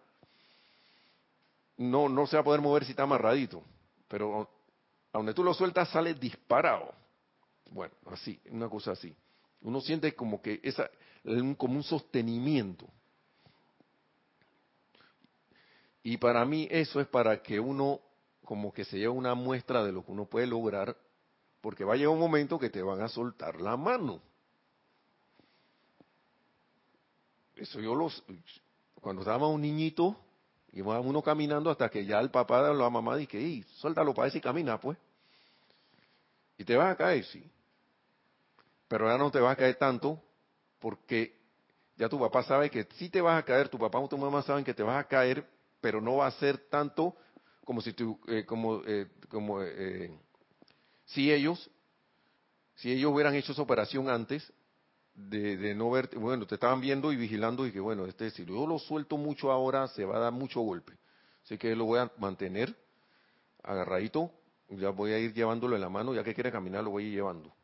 [1.77, 3.61] no, no se va a poder mover si está amarradito.
[4.07, 4.49] Pero
[5.13, 6.95] donde tú lo sueltas, sale disparado.
[7.71, 9.15] Bueno, así, una cosa así.
[9.61, 10.89] Uno siente como que esa,
[11.57, 12.87] como un sostenimiento.
[16.03, 17.99] Y para mí eso es para que uno
[18.45, 20.95] como que se lleve una muestra de lo que uno puede lograr,
[21.59, 24.21] porque va a llegar un momento que te van a soltar la mano.
[27.55, 28.23] Eso yo los,
[29.01, 30.15] cuando estaba un niñito,
[30.71, 34.37] iba uno caminando hasta que ya el papá o la mamá dice, suéltalo para ese
[34.37, 34.97] y camina, pues.
[36.57, 37.43] Y te vas a caer, sí
[38.87, 40.21] pero ya no te vas a caer tanto
[40.79, 41.37] porque
[41.97, 44.41] ya tu papá sabe que sí te vas a caer, tu papá o tu mamá
[44.43, 45.45] saben que te vas a caer,
[45.81, 47.15] pero no va a ser tanto
[47.65, 50.17] como si tú, eh, como, eh, como eh,
[51.05, 51.69] si ellos,
[52.75, 54.53] si ellos hubieran hecho esa operación antes
[55.15, 58.45] de, de no ver, bueno, te estaban viendo y vigilando y que bueno, este si
[58.45, 60.93] yo lo suelto mucho ahora se va a dar mucho golpe,
[61.43, 62.75] así que lo voy a mantener
[63.63, 64.31] agarradito,
[64.69, 67.07] ya voy a ir llevándolo en la mano, ya que quiere caminar lo voy a
[67.07, 67.56] ir llevando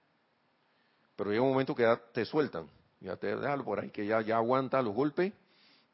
[1.16, 2.68] pero llega un momento que ya te sueltan,
[3.00, 5.34] ya te dejan por ahí, que ya, ya aguanta los golpes,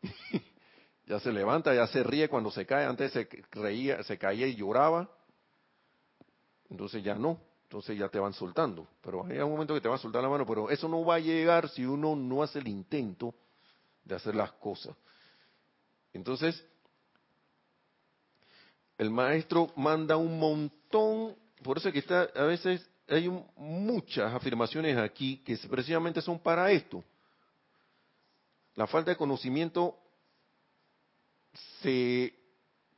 [1.08, 4.56] ya se levanta, ya se ríe cuando se cae, antes se reía, se caía y
[4.56, 5.10] lloraba,
[6.70, 9.96] entonces ya no, entonces ya te van soltando, pero hay un momento que te va
[9.96, 12.68] a soltar la mano, pero eso no va a llegar si uno no hace el
[12.68, 13.36] intento
[14.04, 14.96] de hacer las cosas.
[16.14, 16.66] Entonces,
[18.98, 24.98] el maestro manda un montón, por eso es que está a veces hay muchas afirmaciones
[24.98, 27.04] aquí que precisamente son para esto.
[28.76, 29.98] La falta de conocimiento
[31.82, 32.34] se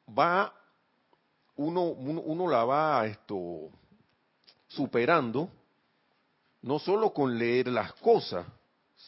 [0.08, 0.54] va,
[1.56, 3.70] uno, uno, la va esto
[4.68, 5.50] superando,
[6.62, 8.46] no solo con leer las cosas,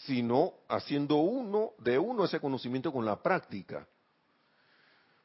[0.05, 3.87] sino haciendo uno de uno ese conocimiento con la práctica.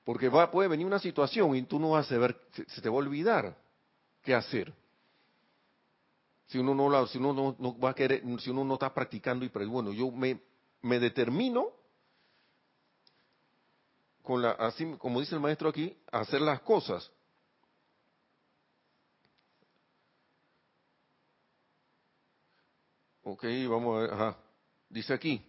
[0.04, 2.96] Porque va, puede venir una situación y tú no vas a saber, se te va
[2.96, 3.56] a olvidar
[4.22, 4.72] qué hacer
[6.48, 9.48] si uno no si uno no, va a querer, si uno no está practicando y
[9.48, 10.40] bueno, yo me,
[10.82, 11.68] me determino
[14.22, 17.10] con la, así como dice el maestro aquí, hacer las cosas.
[23.22, 24.36] Ok, vamos a ver, ajá.
[24.88, 25.46] Dice aquí,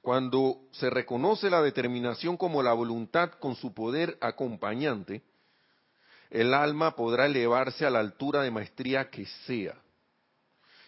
[0.00, 5.22] cuando se reconoce la determinación como la voluntad con su poder acompañante,
[6.30, 9.74] el alma podrá elevarse a la altura de maestría que sea.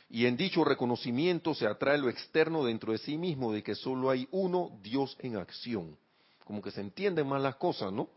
[0.09, 4.11] Y en dicho reconocimiento se atrae lo externo dentro de sí mismo de que solo
[4.11, 5.97] hay uno Dios en acción.
[6.45, 8.09] Como que se entienden más las cosas, ¿no?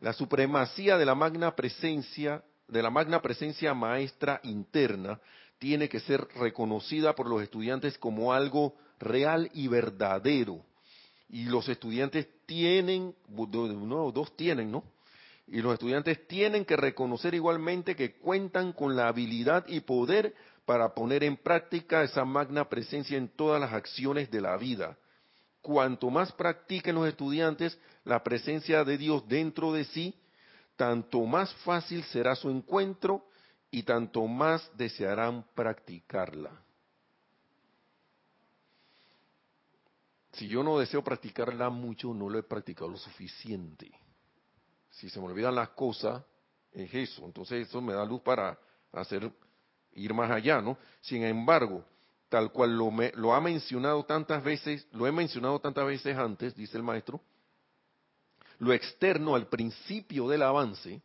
[0.00, 5.18] La supremacía de la magna presencia, de la magna presencia maestra interna,
[5.58, 10.62] tiene que ser reconocida por los estudiantes como algo real y verdadero.
[11.30, 14.84] Y los estudiantes tienen, no, dos tienen, ¿no?
[15.52, 20.32] Y los estudiantes tienen que reconocer igualmente que cuentan con la habilidad y poder
[20.64, 24.96] para poner en práctica esa magna presencia en todas las acciones de la vida.
[25.60, 30.14] Cuanto más practiquen los estudiantes la presencia de Dios dentro de sí,
[30.76, 33.26] tanto más fácil será su encuentro
[33.72, 36.62] y tanto más desearán practicarla.
[40.32, 43.90] Si yo no deseo practicarla mucho, no lo he practicado lo suficiente
[45.00, 46.22] si se me olvidan las cosas,
[46.72, 47.24] es eso.
[47.24, 48.58] Entonces eso me da luz para
[48.92, 49.32] hacer,
[49.92, 50.76] ir más allá, ¿no?
[51.00, 51.82] Sin embargo,
[52.28, 56.76] tal cual lo, lo ha mencionado tantas veces, lo he mencionado tantas veces antes, dice
[56.76, 57.20] el maestro,
[58.58, 61.00] lo externo al principio del avance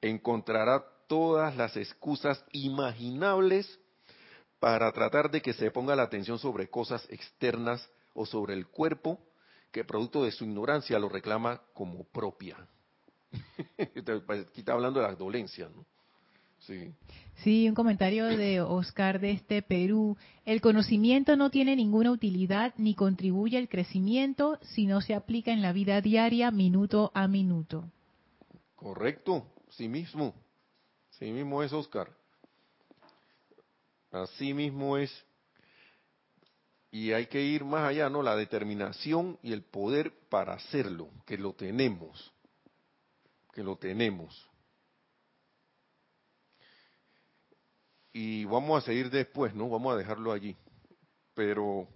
[0.00, 3.80] encontrará todas las excusas imaginables
[4.60, 9.18] para tratar de que se ponga la atención sobre cosas externas o sobre el cuerpo
[9.70, 12.56] que producto de su ignorancia lo reclama como propia.
[13.78, 15.84] Aquí está hablando de las dolencias, ¿no?
[16.58, 16.92] Sí.
[17.36, 20.18] Sí, un comentario de Oscar de este Perú.
[20.44, 25.62] El conocimiento no tiene ninguna utilidad ni contribuye al crecimiento si no se aplica en
[25.62, 27.90] la vida diaria minuto a minuto.
[28.76, 30.34] Correcto, sí mismo.
[31.10, 32.10] Sí mismo es Oscar.
[34.10, 35.10] Así mismo es.
[36.90, 38.22] Y hay que ir más allá, ¿no?
[38.22, 42.32] La determinación y el poder para hacerlo, que lo tenemos.
[43.52, 44.50] Que lo tenemos.
[48.12, 49.68] y vamos a seguir después, ¿no?
[49.68, 50.56] Vamos a dejarlo allí.
[51.34, 51.88] Pero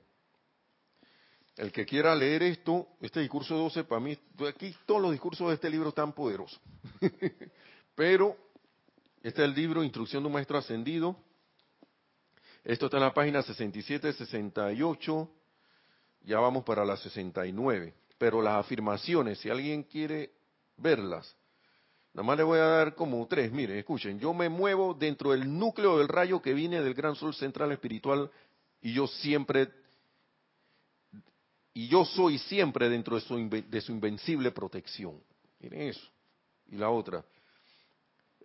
[1.57, 4.17] el que quiera leer esto, este discurso 12, para mí,
[4.49, 6.61] aquí todos los discursos de este libro están poderosos.
[7.95, 8.37] Pero
[9.23, 11.17] este es el libro Instrucción de un Maestro Ascendido.
[12.65, 15.31] Esto está en la página 67, 68.
[16.23, 17.95] Ya vamos para la 69.
[18.19, 20.33] Pero las afirmaciones, si alguien quiere
[20.77, 21.37] verlas,
[22.15, 23.51] Nada más le voy a dar como tres.
[23.51, 27.35] Miren, escuchen, yo me muevo dentro del núcleo del rayo que viene del gran sol
[27.35, 28.31] central espiritual
[28.81, 29.69] y yo siempre,
[31.73, 35.21] y yo soy siempre dentro de su, de su invencible protección.
[35.59, 36.09] Miren eso.
[36.69, 37.25] Y la otra,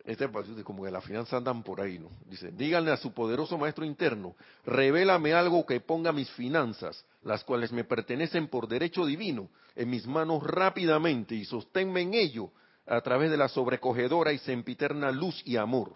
[0.10, 0.28] este
[0.64, 2.10] como que las finanzas andan por ahí, ¿no?
[2.26, 4.36] Dice, díganle a su poderoso maestro interno,
[4.66, 10.08] revélame algo que ponga mis finanzas, las cuales me pertenecen por derecho divino, en mis
[10.08, 12.50] manos rápidamente y sosténme en ello
[12.88, 15.94] a través de la sobrecogedora y sempiterna luz y amor.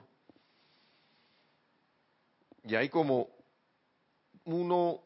[2.66, 3.30] Y hay como
[4.46, 5.00] uno,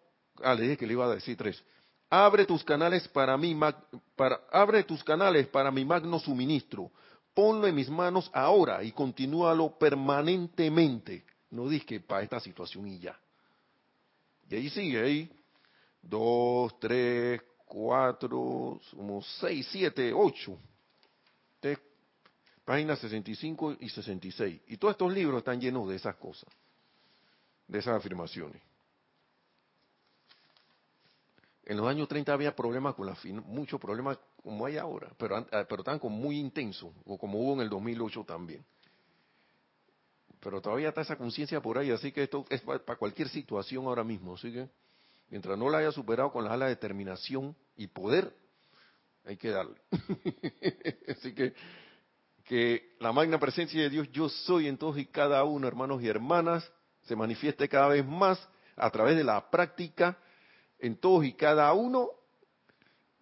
[0.43, 1.63] ah, le dije que le iba a decir tres.
[2.09, 3.57] Abre tus canales para mí,
[4.17, 6.91] para, abre tus canales para mi magno suministro.
[7.37, 11.23] Ponlo en mis manos ahora y continúalo permanentemente.
[11.51, 13.15] No dije para esta situación y ya.
[14.49, 15.31] Y ahí sigue, ahí.
[16.01, 20.57] Dos, tres, cuatro, como seis, siete, ocho
[22.67, 24.61] páginas 65 y 66.
[24.67, 26.49] Y todos estos libros están llenos de esas cosas,
[27.65, 28.61] de esas afirmaciones.
[31.63, 33.15] En los años 30 había problemas con la
[33.45, 37.55] muchos problemas como hay ahora, pero, ah, pero estaban como muy intensos, o como hubo
[37.55, 38.63] en el 2008 también.
[40.39, 44.05] Pero todavía está esa conciencia por ahí, así que esto es para cualquier situación ahora
[44.05, 44.35] mismo.
[44.35, 44.69] Así que
[45.29, 48.33] mientras no la haya superado con la ala de determinación y poder,
[49.25, 49.81] hay que darle.
[51.09, 51.53] así que
[52.45, 56.07] que la magna presencia de Dios, yo soy en todos y cada uno, hermanos y
[56.07, 56.71] hermanas,
[57.01, 58.39] se manifieste cada vez más
[58.77, 60.17] a través de la práctica
[60.79, 62.11] en todos y cada uno,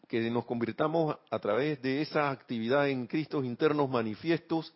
[0.07, 4.73] que nos convirtamos a través de esa actividad en Cristos internos manifiestos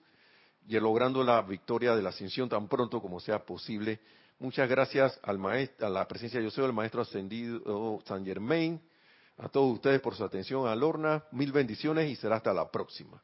[0.67, 3.99] y logrando la victoria de la ascensión tan pronto como sea posible.
[4.39, 8.79] Muchas gracias al maestro, a la presencia de Dios, al maestro ascendido San Germain,
[9.37, 13.17] a todos ustedes por su atención a Lorna, mil bendiciones y será hasta la próxima.